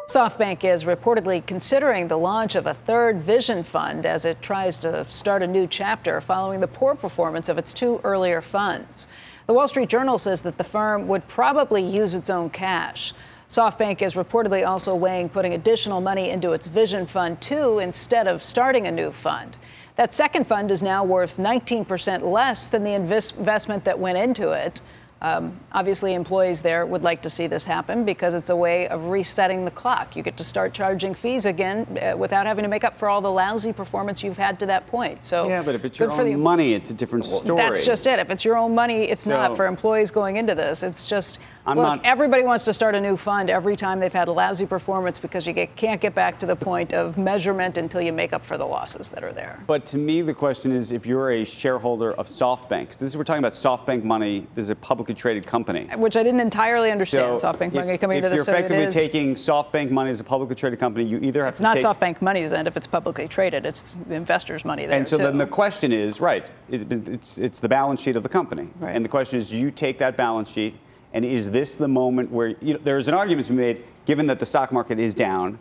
SoftBank 0.08 0.62
is 0.62 0.84
reportedly 0.84 1.44
considering 1.44 2.06
the 2.06 2.16
launch 2.16 2.54
of 2.54 2.68
a 2.68 2.75
third 2.75 3.22
vision 3.22 3.64
fund 3.64 4.06
as 4.06 4.25
it 4.25 4.40
tries 4.40 4.78
to 4.78 5.04
start 5.08 5.42
a 5.42 5.48
new 5.48 5.66
chapter 5.66 6.20
following 6.20 6.60
the 6.60 6.68
poor 6.68 6.94
performance 6.94 7.48
of 7.48 7.58
its 7.58 7.75
two 7.75 8.00
earlier 8.04 8.40
funds. 8.40 9.08
The 9.48 9.52
Wall 9.52 9.66
Street 9.66 9.88
Journal 9.88 10.18
says 10.18 10.42
that 10.42 10.58
the 10.58 10.64
firm 10.64 11.08
would 11.08 11.26
probably 11.26 11.82
use 11.82 12.14
its 12.14 12.30
own 12.30 12.50
cash. 12.50 13.14
SoftBank 13.50 14.00
is 14.00 14.14
reportedly 14.14 14.64
also 14.64 14.94
weighing 14.94 15.28
putting 15.28 15.54
additional 15.54 16.00
money 16.00 16.30
into 16.30 16.52
its 16.52 16.68
Vision 16.68 17.04
Fund 17.04 17.40
2 17.40 17.80
instead 17.80 18.28
of 18.28 18.44
starting 18.44 18.86
a 18.86 18.92
new 18.92 19.10
fund. 19.10 19.56
That 19.96 20.14
second 20.14 20.46
fund 20.46 20.70
is 20.70 20.84
now 20.84 21.02
worth 21.02 21.36
19% 21.36 22.22
less 22.22 22.68
than 22.68 22.84
the 22.84 22.92
investment 22.92 23.84
that 23.84 23.98
went 23.98 24.18
into 24.18 24.52
it. 24.52 24.80
Um, 25.23 25.58
obviously, 25.73 26.12
employees 26.12 26.61
there 26.61 26.85
would 26.85 27.02
like 27.02 27.23
to 27.23 27.30
see 27.30 27.46
this 27.46 27.64
happen 27.64 28.04
because 28.04 28.35
it's 28.35 28.50
a 28.50 28.56
way 28.56 28.87
of 28.88 29.06
resetting 29.06 29.64
the 29.64 29.70
clock. 29.70 30.14
You 30.14 30.23
get 30.23 30.37
to 30.37 30.44
start 30.44 30.75
charging 30.75 31.14
fees 31.14 31.46
again 31.46 31.87
uh, 32.02 32.16
without 32.16 32.46
having 32.46 32.64
to 32.64 32.68
make 32.68 32.85
up 32.85 32.99
for 32.99 33.08
all 33.08 33.23
the 33.23 33.30
lousy 33.30 33.73
performance 33.73 34.23
you've 34.23 34.37
had 34.37 34.61
to 34.61 34.66
that 34.66 34.87
point. 34.88 35.25
So 35.25 35.49
yeah, 35.49 35.62
but 35.62 35.75
if 35.75 35.87
it's 35.87 35.99
your 35.99 36.11
own 36.11 36.25
the, 36.25 36.37
money, 36.37 36.75
it's 36.75 36.90
a 36.90 36.94
different 36.94 37.25
story. 37.25 37.56
That's 37.56 37.87
just 37.87 38.06
it. 38.06 38.18
If 38.18 38.30
it's 38.30 38.45
your 38.45 38.58
own 38.58 38.75
money, 38.75 39.04
it's 39.04 39.25
so, 39.25 39.30
not 39.30 39.56
for 39.56 39.67
employees 39.67 40.10
going 40.10 40.36
into 40.36 40.54
this. 40.54 40.82
It's 40.82 41.06
just 41.06 41.41
I'm 41.67 41.79
Look, 41.79 41.87
not, 41.87 42.05
everybody 42.05 42.45
wants 42.45 42.65
to 42.67 42.73
start 42.73 42.95
a 42.95 43.00
new 43.00 43.17
fund 43.17 43.50
every 43.50 43.75
time 43.75 43.99
they've 43.99 44.13
had 44.13 44.29
a 44.29 44.33
lousy 44.33 44.67
performance 44.67 45.19
because 45.19 45.49
you 45.49 45.52
get, 45.52 45.75
can't 45.75 46.00
get 46.00 46.15
back 46.15 46.39
to 46.39 46.47
the 46.47 46.55
point 46.55 46.95
of 46.95 47.19
measurement 47.19 47.76
until 47.76 48.00
you 48.00 48.13
make 48.13 48.33
up 48.33 48.45
for 48.45 48.57
the 48.57 48.65
losses 48.65 49.11
that 49.11 49.25
are 49.25 49.33
there. 49.33 49.61
But 49.67 49.85
to 49.87 49.99
me, 49.99 50.23
the 50.23 50.35
question 50.35 50.71
is 50.71 50.93
if 50.93 51.07
you're 51.07 51.31
a 51.33 51.45
shareholder 51.45 52.13
of 52.13 52.26
SoftBank, 52.26 52.91
this 52.91 53.02
is 53.02 53.17
we're 53.17 53.25
talking 53.25 53.41
about 53.41 53.52
SoftBank 53.52 54.05
money. 54.05 54.47
This 54.55 54.65
is 54.65 54.71
a 54.71 54.76
publicly 54.76 55.15
traded 55.15 55.45
company, 55.45 55.89
which 55.97 56.17
I 56.17 56.23
didn't 56.23 56.41
entirely 56.41 56.93
understand. 56.93 57.41
So 57.41 57.52
SoftBank 57.52 57.75
money 57.75 57.99
coming 57.99 58.19
into 58.19 58.29
this. 58.29 58.43
If 58.43 58.47
you're 58.47 58.57
effectively 58.57 58.87
taking 58.87 59.35
SoftBank 59.35 59.91
money 59.91 60.11
as 60.11 60.21
a 60.21 60.25
publicly 60.25 60.55
traded 60.55 60.79
company, 60.79 61.05
you 61.05 61.19
either 61.19 61.45
have 61.45 61.55
it's 61.55 61.59
to 61.59 61.65
not 61.65 61.75
take, 61.75 61.85
SoftBank 61.85 62.23
money 62.23 62.47
then 62.47 62.69
if 62.69 62.76
it's 62.76 62.87
publicly 62.87 63.26
traded. 63.26 63.67
It's 63.67 63.97
the 64.07 64.15
investors' 64.15 64.65
money 64.65 64.87
there 64.87 64.97
And 64.97 65.09
so 65.09 65.17
too. 65.17 65.25
then 65.25 65.37
the 65.37 65.47
question 65.49 65.91
is, 65.91 66.21
right? 66.21 66.45
It, 66.71 66.93
it's 66.93 67.39
it's 67.39 67.59
the 67.59 67.69
balance 67.69 68.00
sheet 68.00 68.15
of 68.15 68.23
the 68.23 68.29
company, 68.29 68.69
right. 68.79 68.95
and 68.95 69.05
the 69.05 69.09
question 69.09 69.39
is, 69.39 69.50
do 69.50 69.57
you 69.57 69.73
take 69.73 69.99
that 69.99 70.17
balance 70.17 70.49
sheet? 70.49 70.76
And 71.17 71.25
is 71.25 71.50
this 71.50 71.76
the 71.76 71.89
moment 71.89 72.31
where 72.31 72.49
you 72.61 72.75
know, 72.75 72.81
there's 72.85 73.09
an 73.09 73.15
argument 73.15 73.47
to 73.47 73.55
be 73.55 73.57
made, 73.57 73.85
given 74.05 74.26
that 74.26 74.39
the 74.39 74.45
stock 74.45 74.71
market 74.71 75.00
is 75.00 75.15
down 75.15 75.59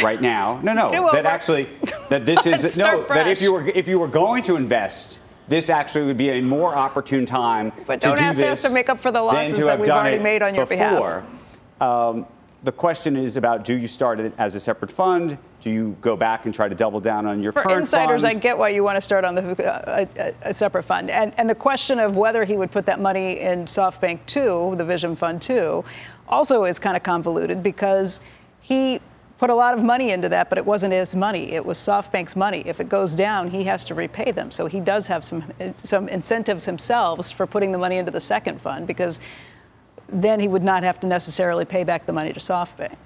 right 0.00 0.20
now? 0.20 0.60
No, 0.62 0.72
no, 0.72 0.88
that 1.12 1.26
actually 1.26 1.66
that 2.10 2.24
this 2.24 2.46
is 2.46 2.78
no 2.78 3.02
fresh. 3.02 3.16
that 3.16 3.26
if 3.26 3.42
you 3.42 3.52
were 3.52 3.66
if 3.66 3.88
you 3.88 3.98
were 3.98 4.06
going 4.06 4.44
to 4.44 4.54
invest, 4.54 5.18
this 5.48 5.68
actually 5.68 6.06
would 6.06 6.16
be 6.16 6.30
a 6.30 6.40
more 6.40 6.76
opportune 6.76 7.26
time 7.26 7.72
but 7.88 8.00
don't 8.00 8.18
do 8.18 8.24
ask 8.24 8.40
us 8.40 8.62
to 8.62 8.70
make 8.70 8.88
up 8.88 9.00
for 9.00 9.10
the 9.10 9.20
losses 9.20 9.58
that 9.58 9.80
we've 9.80 9.88
already 9.88 10.22
made 10.22 10.42
on 10.42 10.54
your 10.54 10.64
before. 10.64 11.24
behalf. 11.80 11.80
Um, 11.80 12.26
the 12.64 12.72
question 12.72 13.14
is 13.14 13.36
about 13.36 13.62
do 13.62 13.74
you 13.74 13.86
start 13.86 14.18
it 14.18 14.32
as 14.38 14.54
a 14.54 14.60
separate 14.60 14.90
fund? 14.90 15.36
Do 15.60 15.70
you 15.70 15.96
go 16.00 16.16
back 16.16 16.46
and 16.46 16.54
try 16.54 16.66
to 16.66 16.74
double 16.74 16.98
down 16.98 17.26
on 17.26 17.42
your 17.42 17.52
For 17.52 17.62
current 17.62 17.80
insiders, 17.80 18.22
fund? 18.22 18.36
I 18.36 18.40
get 18.40 18.56
why 18.56 18.70
you 18.70 18.82
want 18.82 18.96
to 18.96 19.02
start 19.02 19.24
on 19.24 19.34
the, 19.34 19.70
uh, 19.70 20.06
a, 20.16 20.48
a, 20.48 20.54
separate 20.54 20.84
fund. 20.84 21.10
And, 21.10 21.34
and 21.38 21.48
the 21.48 21.54
question 21.54 21.98
of 21.98 22.16
whether 22.16 22.44
he 22.44 22.56
would 22.56 22.70
put 22.70 22.86
that 22.86 23.00
money 23.00 23.40
in 23.40 23.66
SoftBank 23.66 24.20
2, 24.26 24.74
the 24.76 24.84
Vision 24.84 25.14
Fund 25.14 25.42
2, 25.42 25.84
also 26.26 26.64
is 26.64 26.78
kind 26.78 26.96
of 26.96 27.02
convoluted 27.02 27.62
because 27.62 28.20
he 28.60 28.98
put 29.36 29.50
a 29.50 29.54
lot 29.54 29.74
of 29.76 29.82
money 29.82 30.10
into 30.10 30.30
that, 30.30 30.48
but 30.48 30.56
it 30.56 30.64
wasn't 30.64 30.92
his 30.92 31.14
money. 31.14 31.52
It 31.52 31.64
was 31.64 31.78
SoftBank's 31.78 32.34
money. 32.34 32.62
If 32.64 32.80
it 32.80 32.88
goes 32.88 33.14
down, 33.14 33.50
he 33.50 33.64
has 33.64 33.84
to 33.86 33.94
repay 33.94 34.30
them. 34.32 34.50
So 34.50 34.66
he 34.66 34.80
does 34.80 35.06
have 35.08 35.22
some 35.22 35.44
some 35.76 36.08
incentives 36.08 36.64
himself 36.64 37.30
for 37.32 37.46
putting 37.46 37.72
the 37.72 37.78
money 37.78 37.98
into 37.98 38.10
the 38.10 38.20
second 38.20 38.60
fund 38.60 38.86
because 38.86 39.20
then 40.08 40.40
he 40.40 40.48
would 40.48 40.62
not 40.62 40.82
have 40.82 41.00
to 41.00 41.06
necessarily 41.06 41.64
pay 41.64 41.84
back 41.84 42.06
the 42.06 42.12
money 42.12 42.32
to 42.32 42.40
SoftBank. 42.40 42.96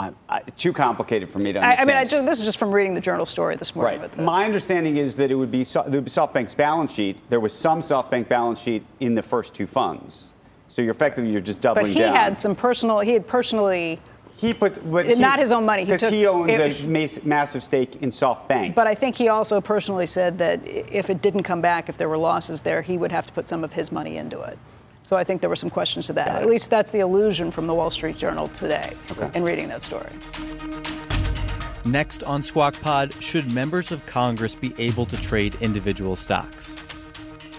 I, 0.00 0.12
I, 0.30 0.40
too 0.56 0.72
complicated 0.72 1.30
for 1.30 1.40
me 1.40 1.52
to 1.52 1.60
understand. 1.60 1.90
I, 1.90 1.94
I 1.94 2.00
mean, 2.00 2.08
just, 2.08 2.24
this 2.24 2.38
is 2.38 2.46
just 2.46 2.56
from 2.56 2.72
reading 2.72 2.94
the 2.94 3.02
journal 3.02 3.26
story 3.26 3.56
this 3.56 3.76
morning. 3.76 4.00
Right. 4.00 4.18
My 4.18 4.46
understanding 4.46 4.96
is 4.96 5.14
that 5.16 5.30
it 5.30 5.34
would 5.34 5.50
be 5.50 5.62
so, 5.62 5.82
SoftBank's 5.82 6.54
balance 6.54 6.90
sheet. 6.90 7.18
There 7.28 7.40
was 7.40 7.52
some 7.52 7.80
SoftBank 7.80 8.26
balance 8.26 8.62
sheet 8.62 8.82
in 9.00 9.14
the 9.14 9.22
first 9.22 9.54
two 9.54 9.66
funds, 9.66 10.32
so 10.68 10.80
you're 10.80 10.92
effectively 10.92 11.30
you're 11.30 11.42
just 11.42 11.60
doubling 11.60 11.86
down. 11.86 11.94
But 11.94 12.00
he 12.00 12.06
down. 12.06 12.16
had 12.16 12.38
some 12.38 12.56
personal. 12.56 13.00
He 13.00 13.12
had 13.12 13.26
personally. 13.26 14.00
He 14.38 14.54
put, 14.54 14.90
but 14.90 15.18
not 15.18 15.38
his 15.38 15.52
own 15.52 15.66
money. 15.66 15.84
Because 15.84 16.00
he, 16.00 16.20
he, 16.20 16.26
owns 16.26 16.48
it, 16.50 16.86
a 16.86 17.28
massive 17.28 17.62
stake 17.62 17.96
in 17.96 18.08
SoftBank. 18.08 18.74
But 18.74 18.86
I 18.86 18.94
think 18.94 19.14
he 19.14 19.28
also 19.28 19.60
personally 19.60 20.06
said 20.06 20.38
that 20.38 20.66
if 20.66 21.10
it 21.10 21.20
didn't 21.20 21.42
come 21.42 21.60
back, 21.60 21.90
if 21.90 21.98
there 21.98 22.08
were 22.08 22.16
losses 22.16 22.62
there, 22.62 22.80
he 22.80 22.96
would 22.96 23.12
have 23.12 23.26
to 23.26 23.34
put 23.34 23.46
some 23.46 23.64
of 23.64 23.74
his 23.74 23.92
money 23.92 24.16
into 24.16 24.40
it. 24.40 24.58
So 25.02 25.16
I 25.16 25.24
think 25.24 25.40
there 25.40 25.50
were 25.50 25.56
some 25.56 25.70
questions 25.70 26.06
to 26.06 26.12
that. 26.14 26.28
At 26.28 26.46
least 26.46 26.70
that's 26.70 26.92
the 26.92 27.00
illusion 27.00 27.50
from 27.50 27.66
the 27.66 27.74
Wall 27.74 27.90
Street 27.90 28.16
Journal 28.16 28.48
today 28.48 28.92
okay. 29.10 29.30
in 29.34 29.44
reading 29.44 29.68
that 29.68 29.82
story. 29.82 30.10
Next 31.84 32.22
on 32.24 32.42
Squawk 32.42 32.78
Pod, 32.80 33.14
should 33.22 33.50
members 33.52 33.90
of 33.90 34.04
Congress 34.06 34.54
be 34.54 34.74
able 34.78 35.06
to 35.06 35.16
trade 35.16 35.56
individual 35.60 36.14
stocks? 36.14 36.76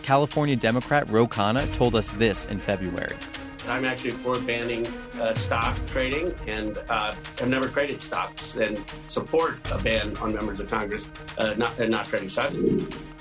California 0.04 0.56
Democrat 0.56 1.10
Ro 1.10 1.28
Khanna 1.28 1.72
told 1.74 1.96
us 1.96 2.12
this 2.12 2.46
in 2.46 2.60
February. 2.60 3.16
I'm 3.68 3.86
actually 3.86 4.12
for 4.12 4.40
banning 4.40 4.88
uh, 5.20 5.34
stock 5.34 5.78
trading 5.88 6.34
and 6.48 6.78
uh, 6.90 7.14
have 7.40 7.48
never 7.48 7.68
traded 7.68 8.02
stocks 8.02 8.56
and 8.56 8.84
support 9.08 9.58
a 9.72 9.78
ban 9.78 10.18
on 10.18 10.34
members 10.34 10.60
of 10.60 10.70
Congress 10.70 11.10
uh, 11.38 11.54
not, 11.58 11.80
uh, 11.80 11.86
not 11.86 12.06
trading 12.06 12.30
stocks. 12.30 12.58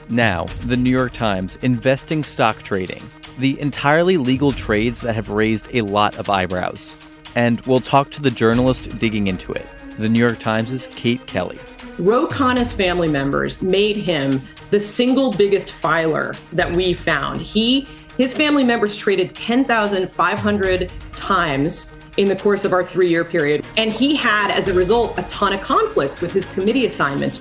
Now, 0.08 0.46
the 0.64 0.76
New 0.76 0.90
York 0.90 1.12
Times 1.12 1.56
investing 1.56 2.24
stock 2.24 2.62
trading, 2.62 3.02
the 3.40 3.58
entirely 3.60 4.16
legal 4.16 4.52
trades 4.52 5.00
that 5.00 5.14
have 5.14 5.30
raised 5.30 5.68
a 5.72 5.80
lot 5.80 6.16
of 6.16 6.28
eyebrows. 6.28 6.96
And 7.34 7.60
we'll 7.62 7.80
talk 7.80 8.10
to 8.10 8.22
the 8.22 8.30
journalist 8.30 8.98
digging 8.98 9.26
into 9.26 9.52
it, 9.52 9.68
the 9.98 10.08
New 10.08 10.18
York 10.18 10.38
Times' 10.38 10.86
Kate 10.88 11.26
Kelly. 11.26 11.58
Ro 11.98 12.26
Khanna's 12.26 12.72
family 12.72 13.08
members 13.08 13.62
made 13.62 13.96
him 13.96 14.40
the 14.70 14.78
single 14.78 15.32
biggest 15.32 15.72
filer 15.72 16.34
that 16.52 16.70
we 16.70 16.92
found. 16.92 17.40
He 17.40 17.88
his 18.16 18.34
family 18.34 18.64
members 18.64 18.96
traded 18.96 19.34
10,500 19.34 20.92
times 21.14 21.90
in 22.18 22.28
the 22.28 22.36
course 22.36 22.66
of 22.66 22.72
our 22.74 22.84
three 22.84 23.08
year 23.08 23.24
period. 23.24 23.64
And 23.78 23.90
he 23.90 24.14
had, 24.14 24.50
as 24.50 24.68
a 24.68 24.74
result, 24.74 25.18
a 25.18 25.22
ton 25.22 25.54
of 25.54 25.62
conflicts 25.62 26.20
with 26.20 26.32
his 26.32 26.44
committee 26.46 26.84
assignments. 26.84 27.40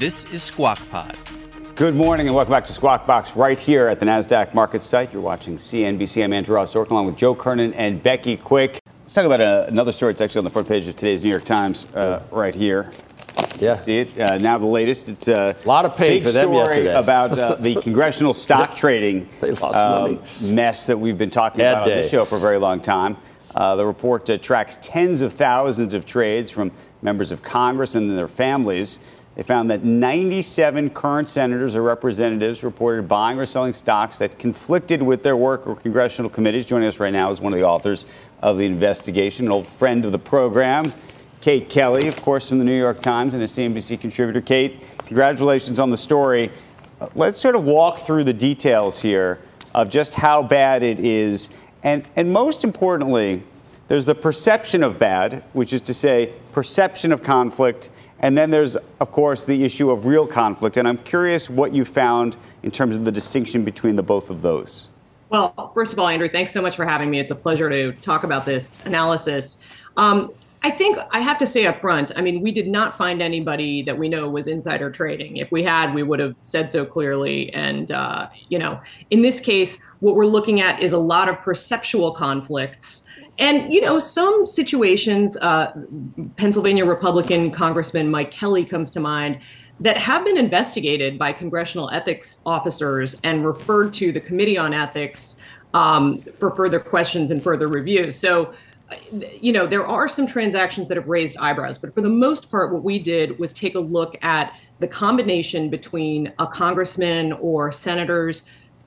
This 0.00 0.24
is 0.32 0.42
Squawk 0.42 0.78
Pod. 0.88 1.14
Good 1.74 1.94
morning 1.94 2.26
and 2.26 2.34
welcome 2.34 2.52
back 2.52 2.64
to 2.64 2.72
Squawk 2.72 3.06
Box 3.06 3.36
right 3.36 3.58
here 3.58 3.86
at 3.86 4.00
the 4.00 4.06
NASDAQ 4.06 4.54
market 4.54 4.82
site. 4.82 5.12
You're 5.12 5.20
watching 5.20 5.58
CNBC. 5.58 6.24
I'm 6.24 6.32
Andrew 6.32 6.56
Ross 6.56 6.72
Sorkin 6.72 6.92
along 6.92 7.04
with 7.04 7.16
Joe 7.16 7.34
Kernan 7.34 7.74
and 7.74 8.02
Becky 8.02 8.38
Quick. 8.38 8.80
Let's 9.00 9.12
talk 9.12 9.26
about 9.26 9.42
a, 9.42 9.66
another 9.68 9.92
story. 9.92 10.12
It's 10.12 10.22
actually 10.22 10.38
on 10.38 10.44
the 10.44 10.50
front 10.50 10.68
page 10.68 10.88
of 10.88 10.96
today's 10.96 11.22
New 11.22 11.28
York 11.28 11.44
Times 11.44 11.84
uh, 11.92 12.22
right 12.30 12.54
here. 12.54 12.90
Yeah. 13.58 13.74
See 13.74 13.98
it? 13.98 14.18
Uh, 14.18 14.38
now 14.38 14.56
the 14.56 14.64
latest. 14.64 15.10
It's 15.10 15.28
a 15.28 15.54
lot 15.66 15.84
of 15.84 15.94
pain 15.98 16.12
big 16.12 16.22
for 16.22 16.30
them 16.30 16.48
story 16.48 16.76
yesterday. 16.76 16.98
about 16.98 17.38
uh, 17.38 17.54
the 17.56 17.74
congressional 17.82 18.32
stock 18.32 18.74
trading 18.74 19.28
They 19.42 19.50
lost 19.50 19.76
um, 19.76 20.14
money. 20.14 20.54
mess 20.54 20.86
that 20.86 20.98
we've 20.98 21.18
been 21.18 21.28
talking 21.28 21.58
Bad 21.58 21.72
about 21.72 21.82
on 21.82 21.88
this 21.90 22.10
show 22.10 22.24
for 22.24 22.36
a 22.36 22.40
very 22.40 22.58
long 22.58 22.80
time. 22.80 23.18
Uh, 23.54 23.76
the 23.76 23.84
report 23.84 24.30
uh, 24.30 24.38
tracks 24.38 24.78
tens 24.80 25.20
of 25.20 25.34
thousands 25.34 25.92
of 25.92 26.06
trades 26.06 26.50
from 26.50 26.72
members 27.02 27.32
of 27.32 27.42
Congress 27.42 27.94
and 27.94 28.16
their 28.16 28.28
families. 28.28 28.98
They 29.40 29.44
found 29.44 29.70
that 29.70 29.82
97 29.82 30.90
current 30.90 31.26
senators 31.26 31.74
or 31.74 31.80
representatives 31.80 32.62
reported 32.62 33.08
buying 33.08 33.38
or 33.38 33.46
selling 33.46 33.72
stocks 33.72 34.18
that 34.18 34.38
conflicted 34.38 35.02
with 35.02 35.22
their 35.22 35.34
work 35.34 35.66
or 35.66 35.76
congressional 35.76 36.28
committees. 36.28 36.66
Joining 36.66 36.86
us 36.86 37.00
right 37.00 37.10
now 37.10 37.30
is 37.30 37.40
one 37.40 37.54
of 37.54 37.58
the 37.58 37.64
authors 37.64 38.06
of 38.42 38.58
the 38.58 38.66
investigation, 38.66 39.46
an 39.46 39.52
old 39.52 39.66
friend 39.66 40.04
of 40.04 40.12
the 40.12 40.18
program, 40.18 40.92
Kate 41.40 41.70
Kelly, 41.70 42.06
of 42.06 42.20
course, 42.20 42.50
from 42.50 42.58
the 42.58 42.66
New 42.66 42.76
York 42.76 43.00
Times 43.00 43.32
and 43.32 43.42
a 43.42 43.46
CNBC 43.46 43.98
contributor. 43.98 44.42
Kate, 44.42 44.82
congratulations 45.06 45.80
on 45.80 45.88
the 45.88 45.96
story. 45.96 46.50
Uh, 47.00 47.08
Let's 47.14 47.40
sort 47.40 47.56
of 47.56 47.64
walk 47.64 47.98
through 47.98 48.24
the 48.24 48.34
details 48.34 49.00
here 49.00 49.38
of 49.74 49.88
just 49.88 50.16
how 50.16 50.42
bad 50.42 50.82
it 50.82 51.00
is. 51.00 51.48
And, 51.82 52.04
and 52.14 52.30
most 52.30 52.62
importantly, 52.62 53.42
there's 53.88 54.04
the 54.04 54.14
perception 54.14 54.82
of 54.82 54.98
bad, 54.98 55.42
which 55.54 55.72
is 55.72 55.80
to 55.80 55.94
say, 55.94 56.34
perception 56.52 57.10
of 57.10 57.22
conflict. 57.22 57.88
And 58.20 58.36
then 58.36 58.50
there's, 58.50 58.76
of 58.76 59.10
course, 59.10 59.44
the 59.44 59.64
issue 59.64 59.90
of 59.90 60.06
real 60.06 60.26
conflict. 60.26 60.76
And 60.76 60.86
I'm 60.86 60.98
curious 60.98 61.50
what 61.50 61.74
you 61.74 61.84
found 61.84 62.36
in 62.62 62.70
terms 62.70 62.96
of 62.96 63.04
the 63.04 63.12
distinction 63.12 63.64
between 63.64 63.96
the 63.96 64.02
both 64.02 64.30
of 64.30 64.42
those. 64.42 64.88
Well, 65.30 65.72
first 65.74 65.92
of 65.92 65.98
all, 65.98 66.08
Andrew, 66.08 66.28
thanks 66.28 66.52
so 66.52 66.60
much 66.60 66.76
for 66.76 66.84
having 66.84 67.10
me. 67.10 67.18
It's 67.18 67.30
a 67.30 67.36
pleasure 67.36 67.70
to 67.70 67.92
talk 68.00 68.24
about 68.24 68.44
this 68.44 68.84
analysis. 68.84 69.58
Um, 69.96 70.32
I 70.62 70.70
think 70.70 70.98
I 71.12 71.20
have 71.20 71.38
to 71.38 71.46
say 71.46 71.66
up 71.66 71.80
front, 71.80 72.12
I 72.16 72.20
mean, 72.20 72.42
we 72.42 72.52
did 72.52 72.68
not 72.68 72.96
find 72.96 73.22
anybody 73.22 73.80
that 73.82 73.96
we 73.96 74.10
know 74.10 74.28
was 74.28 74.46
insider 74.46 74.90
trading. 74.90 75.38
If 75.38 75.50
we 75.50 75.62
had, 75.62 75.94
we 75.94 76.02
would 76.02 76.20
have 76.20 76.36
said 76.42 76.70
so 76.70 76.84
clearly. 76.84 77.50
And, 77.54 77.90
uh, 77.90 78.28
you 78.50 78.58
know, 78.58 78.78
in 79.10 79.22
this 79.22 79.40
case, 79.40 79.82
what 80.00 80.16
we're 80.16 80.26
looking 80.26 80.60
at 80.60 80.82
is 80.82 80.92
a 80.92 80.98
lot 80.98 81.30
of 81.30 81.40
perceptual 81.40 82.10
conflicts. 82.10 83.06
And, 83.38 83.72
you 83.72 83.80
know, 83.80 83.98
some 83.98 84.44
situations, 84.44 85.36
uh, 85.38 85.72
Pennsylvania 86.36 86.84
Republican 86.84 87.50
Congressman 87.50 88.10
Mike 88.10 88.30
Kelly 88.30 88.64
comes 88.64 88.90
to 88.90 89.00
mind, 89.00 89.38
that 89.80 89.96
have 89.96 90.24
been 90.24 90.36
investigated 90.36 91.18
by 91.18 91.32
congressional 91.32 91.88
ethics 91.90 92.40
officers 92.44 93.18
and 93.24 93.46
referred 93.46 93.92
to 93.94 94.12
the 94.12 94.20
Committee 94.20 94.58
on 94.58 94.74
Ethics 94.74 95.42
um, 95.72 96.20
for 96.20 96.54
further 96.54 96.78
questions 96.78 97.30
and 97.30 97.42
further 97.42 97.66
review. 97.66 98.12
So, 98.12 98.52
you 99.40 99.52
know, 99.52 99.66
there 99.66 99.86
are 99.86 100.08
some 100.08 100.26
transactions 100.26 100.88
that 100.88 100.96
have 100.96 101.08
raised 101.08 101.36
eyebrows, 101.38 101.78
but 101.78 101.94
for 101.94 102.02
the 102.02 102.10
most 102.10 102.50
part, 102.50 102.72
what 102.72 102.82
we 102.82 102.98
did 102.98 103.38
was 103.38 103.52
take 103.52 103.74
a 103.74 103.80
look 103.80 104.16
at 104.22 104.54
the 104.80 104.88
combination 104.88 105.70
between 105.70 106.32
a 106.38 106.46
congressman 106.46 107.32
or 107.34 107.70
senator's 107.72 108.44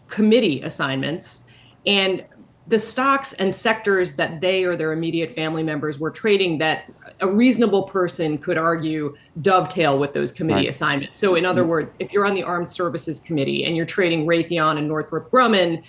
committee 0.07 0.61
assignments 0.61 1.43
and 1.85 2.23
the 2.67 2.79
stocks 2.79 3.33
and 3.33 3.53
sectors 3.53 4.13
that 4.13 4.39
they 4.39 4.63
or 4.63 4.75
their 4.75 4.93
immediate 4.93 5.31
family 5.31 5.63
members 5.63 5.99
were 5.99 6.11
trading 6.11 6.57
that 6.59 6.91
a 7.19 7.27
reasonable 7.27 7.83
person 7.83 8.37
could 8.37 8.57
argue 8.57 9.13
dovetail 9.41 9.99
with 9.99 10.13
those 10.13 10.31
committee 10.31 10.61
Right. 10.61 10.69
assignments. 10.69 11.17
So, 11.19 11.35
in 11.35 11.45
other 11.45 11.61
mm-hmm. 11.61 11.71
words, 11.71 11.95
if 11.99 12.13
you're 12.13 12.25
on 12.25 12.33
the 12.33 12.43
Armed 12.43 12.69
Services 12.69 13.19
Committee 13.19 13.65
and 13.65 13.75
you're 13.75 13.85
trading 13.85 14.25
Raytheon 14.25 14.77
and 14.77 14.87
Northrop 14.87 15.29
Grumman, 15.29 15.83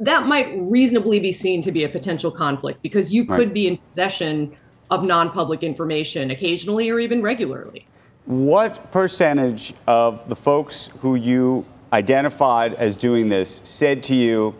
that 0.00 0.26
might 0.26 0.52
reasonably 0.58 1.18
be 1.18 1.32
seen 1.32 1.62
to 1.62 1.72
be 1.72 1.84
a 1.84 1.88
potential 1.88 2.30
conflict 2.30 2.82
because 2.82 3.12
you 3.12 3.24
could 3.24 3.48
Right. 3.48 3.54
be 3.54 3.66
in 3.68 3.76
possession 3.78 4.52
of 4.90 5.04
non 5.06 5.30
public 5.30 5.62
information 5.62 6.30
occasionally 6.30 6.90
or 6.90 6.98
even 6.98 7.22
regularly. 7.22 7.86
What 8.26 8.92
percentage 8.92 9.72
of 9.86 10.28
the 10.28 10.36
folks 10.36 10.90
who 11.00 11.14
you 11.14 11.64
identified 11.92 12.74
as 12.74 12.96
doing 12.96 13.28
this 13.28 13.62
said 13.64 14.02
to 14.04 14.14
you, 14.14 14.54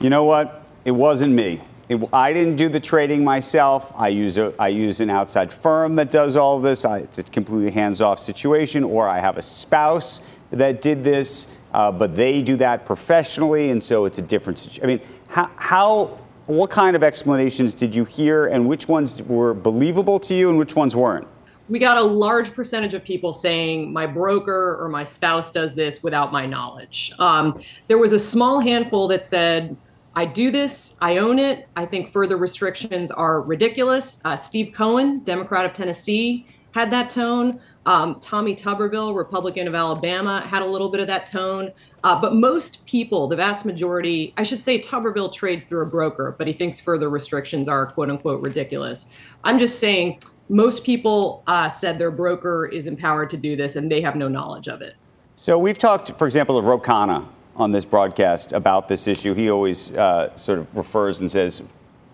you 0.00 0.10
know 0.10 0.24
what, 0.24 0.61
it 0.84 0.90
wasn't 0.90 1.32
me. 1.32 1.60
It, 1.88 2.00
I 2.12 2.32
didn't 2.32 2.56
do 2.56 2.68
the 2.68 2.80
trading 2.80 3.24
myself. 3.24 3.92
I 3.96 4.08
use 4.08 4.38
a 4.38 4.54
I 4.58 4.68
use 4.68 5.00
an 5.00 5.10
outside 5.10 5.52
firm 5.52 5.94
that 5.94 6.10
does 6.10 6.36
all 6.36 6.58
this. 6.60 6.84
I, 6.84 6.98
it's 6.98 7.18
a 7.18 7.22
completely 7.22 7.70
hands-off 7.70 8.18
situation, 8.18 8.84
or 8.84 9.08
I 9.08 9.20
have 9.20 9.36
a 9.36 9.42
spouse 9.42 10.22
that 10.50 10.82
did 10.82 11.02
this, 11.02 11.48
uh, 11.72 11.90
but 11.90 12.14
they 12.14 12.42
do 12.42 12.56
that 12.56 12.84
professionally, 12.84 13.70
and 13.70 13.82
so 13.82 14.04
it's 14.04 14.18
a 14.18 14.22
different 14.22 14.58
situation. 14.58 14.84
I 14.84 14.86
mean, 14.86 15.00
how, 15.28 15.50
how 15.56 16.18
what 16.46 16.70
kind 16.70 16.94
of 16.94 17.02
explanations 17.02 17.74
did 17.74 17.94
you 17.94 18.04
hear, 18.04 18.46
and 18.46 18.68
which 18.68 18.88
ones 18.88 19.22
were 19.22 19.54
believable 19.54 20.20
to 20.20 20.34
you, 20.34 20.50
and 20.50 20.58
which 20.58 20.76
ones 20.76 20.94
weren't? 20.94 21.26
we 21.68 21.78
got 21.78 21.96
a 21.96 22.02
large 22.02 22.52
percentage 22.52 22.92
of 22.92 23.02
people 23.02 23.32
saying 23.32 23.92
my 23.92 24.06
broker 24.06 24.76
or 24.78 24.88
my 24.88 25.04
spouse 25.04 25.50
does 25.50 25.74
this 25.74 26.02
without 26.02 26.30
my 26.30 26.44
knowledge. 26.44 27.12
Um, 27.18 27.54
there 27.86 27.98
was 27.98 28.12
a 28.12 28.18
small 28.18 28.60
handful 28.60 29.08
that 29.08 29.24
said, 29.24 29.74
I 30.14 30.26
do 30.26 30.50
this, 30.50 30.94
I 31.00 31.18
own 31.18 31.38
it. 31.38 31.68
I 31.74 31.86
think 31.86 32.12
further 32.12 32.36
restrictions 32.36 33.10
are 33.10 33.40
ridiculous. 33.40 34.20
Uh, 34.24 34.36
Steve 34.36 34.74
Cohen, 34.74 35.20
Democrat 35.20 35.64
of 35.64 35.72
Tennessee, 35.72 36.46
had 36.72 36.90
that 36.90 37.08
tone. 37.08 37.60
Um, 37.84 38.20
Tommy 38.20 38.54
Tuberville, 38.54 39.14
Republican 39.14 39.66
of 39.66 39.74
Alabama, 39.74 40.40
had 40.46 40.62
a 40.62 40.66
little 40.66 40.88
bit 40.88 41.00
of 41.00 41.06
that 41.08 41.26
tone. 41.26 41.72
Uh, 42.04 42.20
but 42.20 42.34
most 42.34 42.84
people, 42.86 43.26
the 43.26 43.36
vast 43.36 43.64
majority, 43.64 44.32
I 44.36 44.42
should 44.42 44.62
say 44.62 44.80
Tuberville 44.80 45.32
trades 45.32 45.66
through 45.66 45.82
a 45.82 45.86
broker, 45.86 46.34
but 46.36 46.46
he 46.46 46.52
thinks 46.52 46.78
further 46.78 47.08
restrictions 47.08 47.68
are 47.68 47.86
quote 47.86 48.10
unquote 48.10 48.44
ridiculous. 48.44 49.06
I'm 49.44 49.58
just 49.58 49.78
saying 49.78 50.20
most 50.48 50.84
people 50.84 51.42
uh, 51.46 51.68
said 51.68 51.98
their 51.98 52.10
broker 52.10 52.66
is 52.66 52.86
empowered 52.86 53.30
to 53.30 53.36
do 53.36 53.56
this 53.56 53.76
and 53.76 53.90
they 53.90 54.00
have 54.02 54.16
no 54.16 54.28
knowledge 54.28 54.68
of 54.68 54.82
it. 54.82 54.94
So 55.36 55.58
we've 55.58 55.78
talked, 55.78 56.16
for 56.18 56.26
example, 56.26 56.60
to 56.60 56.66
Ro 56.66 56.78
Khanna 56.78 57.26
on 57.56 57.72
this 57.72 57.84
broadcast 57.84 58.52
about 58.52 58.88
this 58.88 59.06
issue. 59.06 59.34
He 59.34 59.50
always 59.50 59.92
uh, 59.92 60.34
sort 60.36 60.58
of 60.58 60.76
refers 60.76 61.20
and 61.20 61.30
says, 61.30 61.62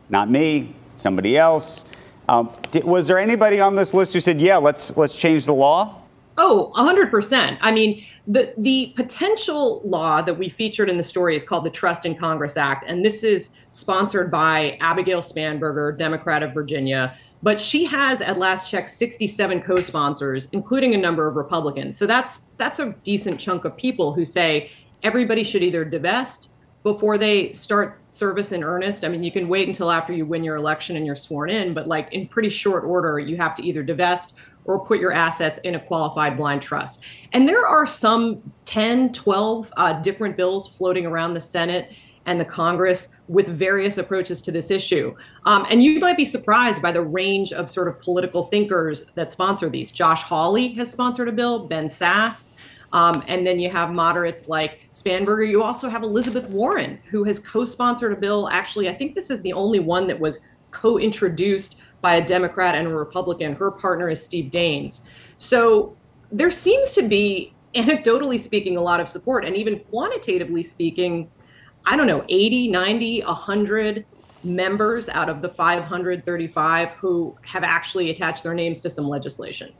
"Not 0.08 0.30
me, 0.30 0.74
somebody 0.96 1.36
else." 1.36 1.84
Um, 2.28 2.52
did, 2.70 2.84
was 2.84 3.06
there 3.06 3.18
anybody 3.18 3.60
on 3.60 3.76
this 3.76 3.94
list 3.94 4.12
who 4.12 4.20
said, 4.20 4.40
"Yeah, 4.40 4.56
let's 4.56 4.96
let's 4.96 5.16
change 5.16 5.46
the 5.46 5.54
law"? 5.54 6.02
Oh, 6.40 6.70
100%. 6.76 7.58
I 7.60 7.72
mean, 7.72 8.04
the 8.28 8.54
the 8.58 8.92
potential 8.94 9.82
law 9.84 10.22
that 10.22 10.34
we 10.34 10.48
featured 10.48 10.88
in 10.88 10.96
the 10.96 11.02
story 11.02 11.34
is 11.34 11.44
called 11.44 11.64
the 11.64 11.70
Trust 11.70 12.06
in 12.06 12.14
Congress 12.14 12.56
Act, 12.56 12.84
and 12.86 13.04
this 13.04 13.24
is 13.24 13.56
sponsored 13.70 14.30
by 14.30 14.78
Abigail 14.80 15.20
Spanberger, 15.20 15.98
Democrat 15.98 16.42
of 16.44 16.54
Virginia. 16.54 17.16
But 17.42 17.60
she 17.60 17.84
has, 17.84 18.20
at 18.20 18.38
last 18.38 18.68
check, 18.68 18.88
67 18.88 19.62
co-sponsors, 19.62 20.48
including 20.52 20.94
a 20.94 20.98
number 20.98 21.28
of 21.28 21.36
Republicans. 21.36 21.96
So 21.96 22.06
that's 22.06 22.42
that's 22.56 22.78
a 22.78 22.94
decent 23.02 23.40
chunk 23.40 23.64
of 23.64 23.76
people 23.76 24.12
who 24.12 24.24
say 24.24 24.70
everybody 25.02 25.44
should 25.44 25.62
either 25.62 25.84
divest 25.84 26.50
before 26.82 27.18
they 27.18 27.52
start 27.52 27.98
service 28.10 28.52
in 28.52 28.62
earnest. 28.62 29.04
I 29.04 29.08
mean, 29.08 29.22
you 29.22 29.32
can 29.32 29.48
wait 29.48 29.68
until 29.68 29.90
after 29.90 30.12
you 30.12 30.24
win 30.24 30.44
your 30.44 30.56
election 30.56 30.96
and 30.96 31.04
you're 31.04 31.16
sworn 31.16 31.50
in, 31.50 31.74
but 31.74 31.86
like 31.86 32.12
in 32.12 32.26
pretty 32.28 32.50
short 32.50 32.84
order, 32.84 33.18
you 33.18 33.36
have 33.36 33.54
to 33.56 33.62
either 33.62 33.82
divest 33.82 34.34
or 34.64 34.84
put 34.84 35.00
your 35.00 35.12
assets 35.12 35.58
in 35.64 35.74
a 35.74 35.80
qualified 35.80 36.36
blind 36.36 36.62
trust. 36.62 37.02
And 37.32 37.48
there 37.48 37.66
are 37.66 37.86
some 37.86 38.52
10, 38.66 39.12
12 39.12 39.72
uh, 39.76 39.92
different 40.00 40.36
bills 40.36 40.68
floating 40.68 41.06
around 41.06 41.34
the 41.34 41.40
Senate 41.40 41.92
and 42.26 42.38
the 42.38 42.44
Congress 42.44 43.16
with 43.28 43.48
various 43.48 43.96
approaches 43.96 44.42
to 44.42 44.52
this 44.52 44.70
issue. 44.70 45.16
Um, 45.46 45.66
and 45.70 45.82
you 45.82 45.98
might 45.98 46.18
be 46.18 46.26
surprised 46.26 46.82
by 46.82 46.92
the 46.92 47.00
range 47.00 47.54
of 47.54 47.70
sort 47.70 47.88
of 47.88 47.98
political 47.98 48.42
thinkers 48.42 49.06
that 49.14 49.30
sponsor 49.30 49.70
these. 49.70 49.90
Josh 49.90 50.22
Hawley 50.22 50.68
has 50.74 50.90
sponsored 50.90 51.28
a 51.28 51.32
bill, 51.32 51.66
Ben 51.66 51.88
Sasse. 51.88 52.52
Um, 52.92 53.22
and 53.26 53.46
then 53.46 53.58
you 53.60 53.70
have 53.70 53.92
moderates 53.92 54.48
like 54.48 54.88
Spanberger. 54.90 55.48
You 55.48 55.62
also 55.62 55.88
have 55.88 56.02
Elizabeth 56.02 56.48
Warren, 56.48 56.98
who 57.10 57.24
has 57.24 57.38
co 57.38 57.64
sponsored 57.64 58.12
a 58.12 58.16
bill. 58.16 58.48
Actually, 58.50 58.88
I 58.88 58.94
think 58.94 59.14
this 59.14 59.30
is 59.30 59.42
the 59.42 59.52
only 59.52 59.78
one 59.78 60.06
that 60.06 60.18
was 60.18 60.40
co 60.70 60.98
introduced 60.98 61.80
by 62.00 62.14
a 62.14 62.26
Democrat 62.26 62.74
and 62.74 62.86
a 62.86 62.94
Republican. 62.94 63.54
Her 63.54 63.70
partner 63.70 64.08
is 64.08 64.24
Steve 64.24 64.50
Daines. 64.50 65.02
So 65.36 65.96
there 66.30 66.50
seems 66.50 66.92
to 66.92 67.02
be, 67.02 67.52
anecdotally 67.74 68.38
speaking, 68.38 68.76
a 68.76 68.80
lot 68.80 69.00
of 69.00 69.08
support. 69.08 69.44
And 69.44 69.56
even 69.56 69.80
quantitatively 69.80 70.62
speaking, 70.62 71.30
I 71.84 71.96
don't 71.96 72.06
know, 72.06 72.24
80, 72.28 72.68
90, 72.68 73.22
100 73.22 74.06
members 74.44 75.08
out 75.08 75.28
of 75.28 75.42
the 75.42 75.48
535 75.48 76.90
who 76.90 77.36
have 77.42 77.64
actually 77.64 78.10
attached 78.10 78.42
their 78.42 78.54
names 78.54 78.80
to 78.80 78.90
some 78.90 79.08
legislation. 79.08 79.72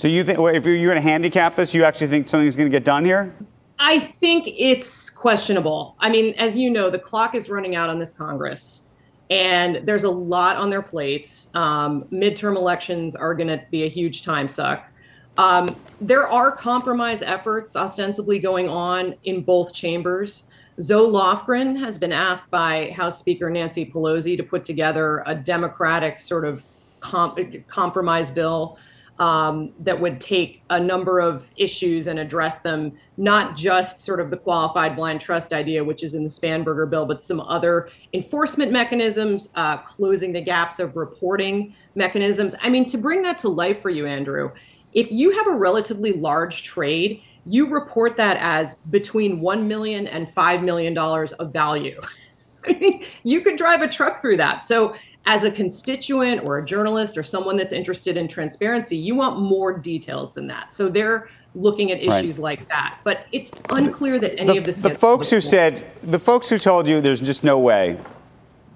So 0.00 0.08
you 0.08 0.24
think 0.24 0.38
if 0.38 0.64
you're 0.64 0.78
going 0.78 0.94
to 0.94 1.02
handicap 1.02 1.56
this, 1.56 1.74
you 1.74 1.84
actually 1.84 2.06
think 2.06 2.26
something's 2.26 2.56
going 2.56 2.70
to 2.70 2.74
get 2.74 2.86
done 2.86 3.04
here? 3.04 3.34
I 3.78 3.98
think 3.98 4.46
it's 4.46 5.10
questionable. 5.10 5.94
I 5.98 6.08
mean, 6.08 6.32
as 6.38 6.56
you 6.56 6.70
know, 6.70 6.88
the 6.88 6.98
clock 6.98 7.34
is 7.34 7.50
running 7.50 7.76
out 7.76 7.90
on 7.90 7.98
this 7.98 8.10
Congress, 8.10 8.84
and 9.28 9.86
there's 9.86 10.04
a 10.04 10.10
lot 10.10 10.56
on 10.56 10.70
their 10.70 10.80
plates. 10.80 11.50
Um, 11.52 12.04
midterm 12.04 12.56
elections 12.56 13.14
are 13.14 13.34
going 13.34 13.48
to 13.48 13.62
be 13.70 13.84
a 13.84 13.88
huge 13.88 14.22
time 14.22 14.48
suck. 14.48 14.90
Um, 15.36 15.76
there 16.00 16.26
are 16.26 16.50
compromise 16.50 17.20
efforts 17.20 17.76
ostensibly 17.76 18.38
going 18.38 18.70
on 18.70 19.16
in 19.24 19.42
both 19.42 19.74
chambers. 19.74 20.48
Zoe 20.80 21.12
Lofgren 21.12 21.78
has 21.78 21.98
been 21.98 22.12
asked 22.12 22.50
by 22.50 22.90
House 22.96 23.18
Speaker 23.18 23.50
Nancy 23.50 23.84
Pelosi 23.84 24.34
to 24.38 24.42
put 24.42 24.64
together 24.64 25.22
a 25.26 25.34
Democratic 25.34 26.20
sort 26.20 26.46
of 26.46 26.64
compromise 27.00 28.30
bill 28.30 28.78
um, 29.20 29.72
that 29.80 30.00
would 30.00 30.18
take 30.18 30.62
a 30.70 30.80
number 30.80 31.20
of 31.20 31.46
issues 31.56 32.06
and 32.06 32.18
address 32.18 32.60
them, 32.60 32.92
not 33.18 33.54
just 33.54 34.00
sort 34.00 34.18
of 34.18 34.30
the 34.30 34.36
qualified 34.36 34.96
blind 34.96 35.20
trust 35.20 35.52
idea, 35.52 35.84
which 35.84 36.02
is 36.02 36.14
in 36.14 36.24
the 36.24 36.28
Spanberger 36.28 36.88
bill, 36.88 37.04
but 37.04 37.22
some 37.22 37.38
other 37.42 37.90
enforcement 38.14 38.72
mechanisms, 38.72 39.50
uh, 39.56 39.76
closing 39.76 40.32
the 40.32 40.40
gaps 40.40 40.78
of 40.78 40.96
reporting 40.96 41.74
mechanisms. 41.94 42.54
I 42.62 42.70
mean, 42.70 42.86
to 42.86 42.96
bring 42.96 43.20
that 43.22 43.38
to 43.40 43.50
life 43.50 43.82
for 43.82 43.90
you, 43.90 44.06
Andrew, 44.06 44.52
if 44.94 45.12
you 45.12 45.30
have 45.32 45.46
a 45.46 45.54
relatively 45.54 46.14
large 46.14 46.62
trade, 46.62 47.22
you 47.44 47.66
report 47.66 48.16
that 48.16 48.38
as 48.40 48.76
between 48.90 49.40
$1 49.40 49.66
million 49.66 50.06
and 50.06 50.28
$5 50.28 50.62
million 50.64 50.96
of 50.96 51.52
value. 51.52 52.00
I 52.64 52.72
mean, 52.74 53.04
you 53.22 53.40
could 53.42 53.56
drive 53.56 53.82
a 53.82 53.88
truck 53.88 54.20
through 54.20 54.36
that. 54.38 54.64
So 54.64 54.94
as 55.26 55.44
a 55.44 55.50
constituent 55.50 56.42
or 56.44 56.58
a 56.58 56.64
journalist 56.64 57.16
or 57.16 57.22
someone 57.22 57.56
that's 57.56 57.72
interested 57.72 58.16
in 58.16 58.26
transparency, 58.26 58.96
you 58.96 59.14
want 59.14 59.38
more 59.38 59.76
details 59.76 60.32
than 60.32 60.46
that. 60.46 60.72
So 60.72 60.88
they're 60.88 61.28
looking 61.54 61.92
at 61.92 61.98
issues 61.98 62.38
right. 62.38 62.58
like 62.58 62.68
that. 62.68 62.98
But 63.04 63.26
it's 63.32 63.52
unclear 63.70 64.18
that 64.18 64.38
any 64.38 64.52
the, 64.52 64.58
of 64.58 64.64
this. 64.64 64.80
The 64.80 64.90
folks 64.90 65.30
who 65.30 65.40
said, 65.40 65.86
the 66.02 66.18
folks 66.18 66.48
who 66.48 66.58
told 66.58 66.86
you 66.86 67.00
there's 67.00 67.20
just 67.20 67.44
no 67.44 67.58
way, 67.58 68.00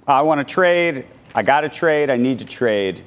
I 0.07 0.23
want 0.23 0.47
to 0.47 0.53
trade, 0.53 1.07
I 1.35 1.43
got 1.43 1.63
to 1.63 1.69
trade, 1.69 2.11
I 2.11 2.17
need 2.17 2.39
to 2.41 2.45
trade. 2.45 3.03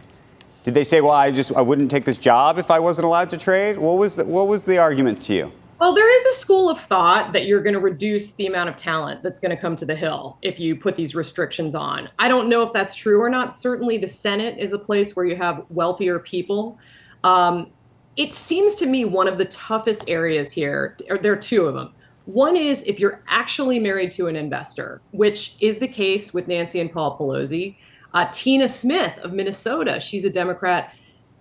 Did 0.63 0.73
they 0.73 0.83
say, 0.83 0.99
well, 0.99 1.13
I 1.13 1.31
just 1.31 1.53
I 1.53 1.61
wouldn't 1.61 1.91
take 1.91 2.05
this 2.05 2.17
job 2.17 2.57
if 2.57 2.71
I 2.71 2.79
wasn't 2.79 3.05
allowed 3.05 3.29
to 3.29 3.37
trade? 3.37 3.77
What 3.77 3.97
was 3.97 4.15
the, 4.15 4.25
what 4.25 4.47
was 4.47 4.63
the 4.63 4.79
argument 4.79 5.21
to 5.23 5.33
you? 5.33 5.51
Well, 5.79 5.93
there 5.93 6.15
is 6.15 6.25
a 6.25 6.39
school 6.39 6.71
of 6.71 6.81
thought 6.81 7.33
that 7.33 7.45
you're 7.45 7.61
going 7.61 7.75
to 7.75 7.79
reduce 7.79 8.31
the 8.31 8.47
amount 8.47 8.69
of 8.69 8.77
talent 8.77 9.21
that's 9.21 9.39
going 9.39 9.55
to 9.55 9.61
come 9.61 9.75
to 9.75 9.85
the 9.85 9.93
Hill 9.93 10.39
if 10.41 10.59
you 10.59 10.75
put 10.75 10.95
these 10.95 11.13
restrictions 11.13 11.75
on. 11.75 12.09
I 12.17 12.27
don't 12.27 12.49
know 12.49 12.63
if 12.63 12.73
that's 12.73 12.95
true 12.95 13.21
or 13.21 13.29
not. 13.29 13.55
Certainly, 13.55 13.99
the 13.99 14.07
Senate 14.07 14.57
is 14.57 14.73
a 14.73 14.79
place 14.79 15.15
where 15.15 15.25
you 15.25 15.35
have 15.35 15.65
wealthier 15.69 16.17
people. 16.17 16.79
Um, 17.23 17.67
it 18.15 18.33
seems 18.33 18.73
to 18.75 18.87
me 18.87 19.05
one 19.05 19.27
of 19.27 19.37
the 19.37 19.45
toughest 19.45 20.05
areas 20.07 20.51
here, 20.51 20.97
there 21.21 21.33
are 21.33 21.35
two 21.35 21.67
of 21.67 21.75
them. 21.75 21.93
One 22.25 22.57
is 22.57 22.81
if 22.83 22.99
you're 22.99 23.21
actually 23.27 23.77
married 23.77 24.11
to 24.13 24.27
an 24.27 24.35
investor, 24.35 25.01
which 25.11 25.57
is 25.59 25.77
the 25.77 25.87
case 25.87 26.33
with 26.33 26.47
Nancy 26.47 26.79
and 26.79 26.91
Paul 26.91 27.17
Pelosi. 27.17 27.77
Uh, 28.15 28.27
Tina 28.31 28.67
Smith 28.67 29.15
of 29.19 29.31
Minnesota, 29.31 29.99
she's 29.99 30.25
a 30.25 30.29
Democrat 30.29 30.95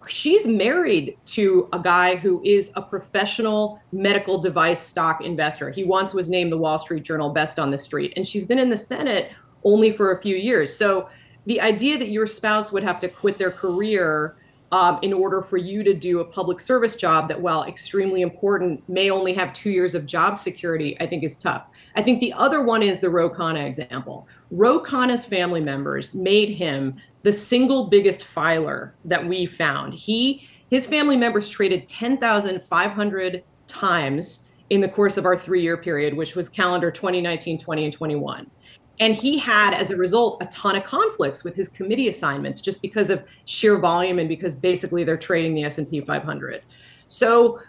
she's 0.09 0.47
married 0.47 1.19
to 1.27 1.69
a 1.73 1.79
guy 1.79 2.17
who 2.17 2.43
is 2.45 2.71
a 2.77 2.83
professional 2.83 3.81
medical 3.93 4.39
device 4.39 4.81
stock 4.81 5.23
investor. 5.23 5.71
He 5.71 5.85
once 5.85 6.15
was 6.15 6.31
named 6.31 6.53
the 6.53 6.59
Wall 6.59 6.79
Street 6.79 7.03
Journal 7.03 7.31
best 7.31 7.59
on 7.59 7.71
the 7.71 7.79
street, 7.79 8.13
and 8.17 8.27
she's 8.27 8.45
been 8.45 8.59
in 8.59 8.71
the 8.71 8.77
Senate 8.77 9.33
only 9.65 9.91
for 9.91 10.13
a 10.13 10.23
few 10.23 10.37
years. 10.37 10.75
So 10.75 11.09
the 11.47 11.61
idea 11.61 11.99
that 11.99 12.09
your 12.09 12.27
spouse 12.27 12.73
would 12.73 12.83
have 12.83 13.01
to 13.01 13.09
quit 13.09 13.39
their 13.39 13.51
career 13.51 14.37
um, 14.77 14.99
in 15.01 15.15
order 15.15 15.41
for 15.41 15.57
you 15.57 15.83
to 15.83 15.95
do 15.95 16.21
a 16.21 16.25
public 16.25 16.61
service 16.61 16.97
job 16.97 17.29
that, 17.29 17.41
while 17.41 17.65
extremely 17.65 18.21
important, 18.21 18.87
may 18.91 19.09
only 19.09 19.33
have 19.33 19.55
two 19.55 19.71
years 19.71 19.95
of 19.95 20.05
job 20.05 20.39
security, 20.39 21.01
I 21.01 21.07
think 21.07 21.25
is 21.25 21.39
tough. 21.39 21.67
I 21.95 22.03
think 22.03 22.21
the 22.21 22.35
other 22.35 22.61
one 22.61 22.83
is 22.83 23.01
the 23.01 23.09
Ro 23.09 23.31
Khanna 23.31 23.67
example. 23.67 24.29
Ro 24.51 24.79
Khanna's 24.79 25.25
family 25.25 25.63
members 25.63 26.13
made 26.13 26.51
him 26.51 26.97
the 27.23 27.33
single 27.33 27.87
biggest 27.87 28.25
filer 28.25 28.95
that 29.07 29.27
we 29.27 29.47
found. 29.47 29.95
He 29.95 30.47
his 30.69 30.87
family 30.87 31.17
members 31.17 31.49
traded 31.49 31.89
10,500 31.89 33.45
times 33.69 34.49
in 34.69 34.81
the 34.83 34.89
course 34.89 35.17
of 35.17 35.25
our 35.25 35.39
three-year 35.39 35.77
period, 35.79 36.15
which 36.15 36.35
was 36.35 36.49
calendar 36.51 36.91
2019, 36.91 37.57
20, 37.57 37.85
and 37.85 37.95
21. 37.95 38.51
And 38.99 39.15
he 39.15 39.39
had, 39.39 39.75
as 39.75 39.91
a 39.91 39.97
result, 39.97 40.43
a 40.43 40.47
ton 40.47 40.77
of 40.77 40.85
conflicts 40.85 41.45
with 41.45 41.55
his 41.55 41.69
committee 41.69 42.09
assignments 42.09 42.61
just 42.61 42.81
because 42.81 43.11
of 43.11 43.25
sheer 43.45 43.79
volume 43.79 44.19
and 44.19 44.29
because 44.29 44.57
basically 44.57 45.05
they're 45.05 45.17
trading 45.17 45.55
the 45.55 45.65
S&P 45.65 46.01
500. 46.01 46.63
So 47.09 47.61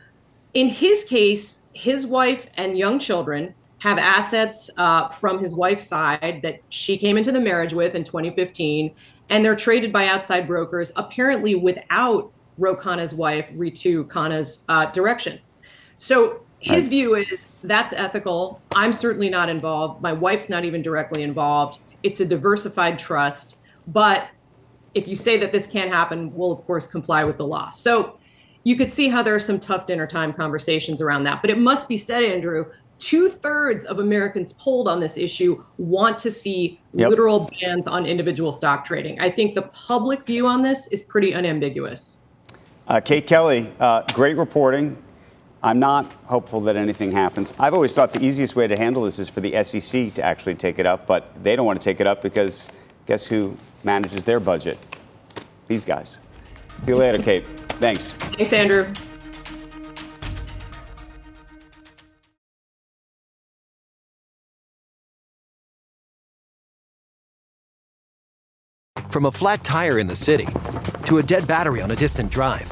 in 0.53 0.69
his 0.69 1.03
case, 1.03 1.63
his 1.73 2.05
wife 2.05 2.47
and 2.55 2.77
young 2.77 2.99
children 2.99 3.53
have 3.79 3.97
assets 3.97 4.71
uh, 4.77 5.09
from 5.09 5.39
his 5.39 5.53
wife's 5.53 5.85
side 5.85 6.39
that 6.43 6.61
she 6.69 6.97
came 6.97 7.17
into 7.17 7.31
the 7.31 7.39
marriage 7.39 7.73
with 7.73 7.93
in 7.93 8.03
2015, 8.03 8.93
and 9.29 9.45
they're 9.45 9.55
traded 9.55 9.93
by 9.93 10.07
outside 10.07 10.47
brokers, 10.47 10.91
apparently 10.95 11.55
without 11.55 12.31
Ro 12.57 12.75
Khanna's 12.75 13.13
wife, 13.13 13.45
Ritu 13.53 14.07
Khanna's 14.07 14.63
uh, 14.67 14.85
direction. 14.87 15.39
So 15.97 16.41
his 16.59 16.85
right. 16.85 16.89
view 16.89 17.15
is 17.15 17.47
that's 17.63 17.93
ethical. 17.93 18.61
I'm 18.75 18.93
certainly 18.93 19.29
not 19.29 19.49
involved. 19.49 20.01
My 20.01 20.13
wife's 20.13 20.49
not 20.49 20.65
even 20.65 20.81
directly 20.81 21.23
involved. 21.23 21.79
It's 22.03 22.19
a 22.19 22.25
diversified 22.25 22.97
trust. 22.97 23.57
But 23.87 24.29
if 24.93 25.07
you 25.07 25.15
say 25.15 25.37
that 25.37 25.51
this 25.51 25.67
can't 25.67 25.91
happen, 25.93 26.33
we'll, 26.33 26.51
of 26.51 26.65
course, 26.65 26.87
comply 26.87 27.23
with 27.23 27.37
the 27.37 27.45
law. 27.45 27.71
So 27.71 28.19
you 28.63 28.75
could 28.75 28.91
see 28.91 29.07
how 29.07 29.23
there 29.23 29.35
are 29.35 29.39
some 29.39 29.59
tough 29.59 29.85
dinner 29.85 30.07
time 30.07 30.33
conversations 30.33 31.01
around 31.01 31.23
that. 31.23 31.41
But 31.41 31.51
it 31.51 31.57
must 31.57 31.87
be 31.87 31.97
said, 31.97 32.23
Andrew, 32.23 32.65
two 32.97 33.29
thirds 33.29 33.85
of 33.85 33.99
Americans 33.99 34.53
polled 34.53 34.87
on 34.87 34.99
this 34.99 35.17
issue 35.17 35.63
want 35.77 36.17
to 36.19 36.31
see 36.31 36.79
yep. 36.93 37.09
literal 37.09 37.49
bans 37.61 37.87
on 37.87 38.05
individual 38.05 38.51
stock 38.51 38.83
trading. 38.83 39.19
I 39.19 39.29
think 39.29 39.55
the 39.55 39.61
public 39.63 40.25
view 40.25 40.47
on 40.47 40.61
this 40.63 40.87
is 40.87 41.03
pretty 41.03 41.33
unambiguous. 41.33 42.21
Uh, 42.87 42.99
Kate 42.99 43.27
Kelly, 43.27 43.71
uh, 43.79 44.01
great 44.13 44.37
reporting. 44.37 44.97
I'm 45.63 45.79
not 45.79 46.13
hopeful 46.25 46.61
that 46.61 46.75
anything 46.75 47.11
happens. 47.11 47.53
I've 47.59 47.73
always 47.73 47.93
thought 47.95 48.13
the 48.13 48.23
easiest 48.23 48.55
way 48.55 48.67
to 48.67 48.77
handle 48.77 49.03
this 49.03 49.19
is 49.19 49.27
for 49.27 49.41
the 49.41 49.63
SEC 49.63 50.13
to 50.13 50.23
actually 50.23 50.55
take 50.55 50.79
it 50.79 50.85
up, 50.85 51.07
but 51.07 51.31
they 51.43 51.55
don't 51.55 51.65
want 51.65 51.81
to 51.81 51.83
take 51.83 51.99
it 51.99 52.07
up 52.07 52.21
because 52.21 52.69
guess 53.05 53.25
who 53.25 53.57
manages 53.83 54.23
their 54.23 54.39
budget? 54.39 54.77
These 55.67 55.83
guys. 55.83 56.19
See 56.77 56.87
you 56.87 56.95
later, 56.95 57.21
Kate. 57.21 57.43
Thanks. 57.79 58.13
Thanks, 58.13 58.53
Andrew. 58.53 58.85
From 69.09 69.25
a 69.25 69.31
flat 69.31 69.63
tire 69.63 69.97
in 69.97 70.05
the 70.05 70.15
city 70.15 70.47
to 71.05 71.17
a 71.17 71.23
dead 71.23 71.47
battery 71.47 71.81
on 71.81 71.89
a 71.89 71.95
distant 71.95 72.29
drive, 72.29 72.71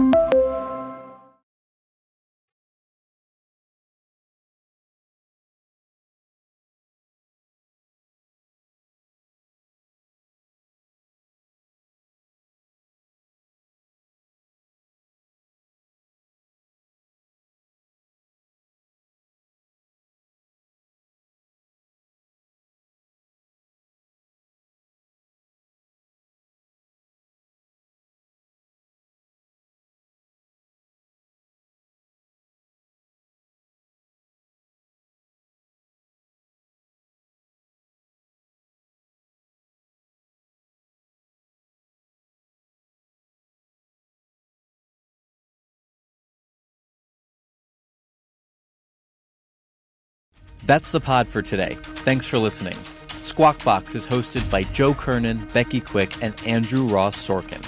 That's 50.63 50.91
the 50.91 50.99
pod 50.99 51.27
for 51.27 51.41
today. 51.41 51.77
Thanks 51.81 52.27
for 52.27 52.37
listening. 52.37 52.77
Squawk 53.23 53.63
Box 53.63 53.95
is 53.95 54.05
hosted 54.05 54.49
by 54.51 54.63
Joe 54.63 54.93
Kernan, 54.93 55.47
Becky 55.53 55.79
Quick, 55.79 56.21
and 56.23 56.39
Andrew 56.45 56.87
Ross 56.87 57.15
Sorkin. 57.15 57.65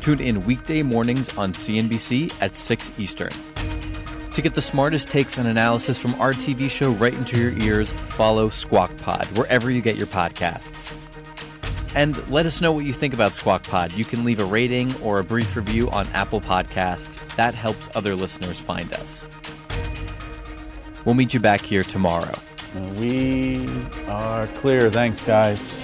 Tune 0.00 0.20
in 0.20 0.44
weekday 0.44 0.82
mornings 0.82 1.36
on 1.36 1.52
CNBC 1.52 2.32
at 2.40 2.54
6 2.54 2.92
Eastern. 2.98 3.30
To 4.34 4.42
get 4.42 4.54
the 4.54 4.60
smartest 4.60 5.08
takes 5.08 5.38
and 5.38 5.48
analysis 5.48 5.98
from 5.98 6.14
our 6.20 6.32
TV 6.32 6.68
show 6.68 6.90
right 6.92 7.14
into 7.14 7.40
your 7.40 7.52
ears, 7.58 7.92
follow 7.92 8.48
Squawk 8.48 8.94
Pod 8.98 9.24
wherever 9.36 9.70
you 9.70 9.80
get 9.80 9.96
your 9.96 10.08
podcasts. 10.08 10.96
And 11.94 12.16
let 12.28 12.44
us 12.44 12.60
know 12.60 12.72
what 12.72 12.84
you 12.84 12.92
think 12.92 13.14
about 13.14 13.34
Squawk 13.34 13.62
Pod. 13.62 13.92
You 13.92 14.04
can 14.04 14.24
leave 14.24 14.40
a 14.40 14.44
rating 14.44 14.92
or 15.00 15.20
a 15.20 15.24
brief 15.24 15.54
review 15.54 15.88
on 15.90 16.08
Apple 16.08 16.40
Podcast. 16.40 17.36
That 17.36 17.54
helps 17.54 17.88
other 17.94 18.16
listeners 18.16 18.60
find 18.60 18.92
us. 18.94 19.26
We'll 21.04 21.14
meet 21.14 21.34
you 21.34 21.40
back 21.40 21.60
here 21.60 21.84
tomorrow. 21.84 22.34
We 22.96 23.68
are 24.08 24.46
clear. 24.48 24.90
Thanks, 24.90 25.22
guys. 25.22 25.83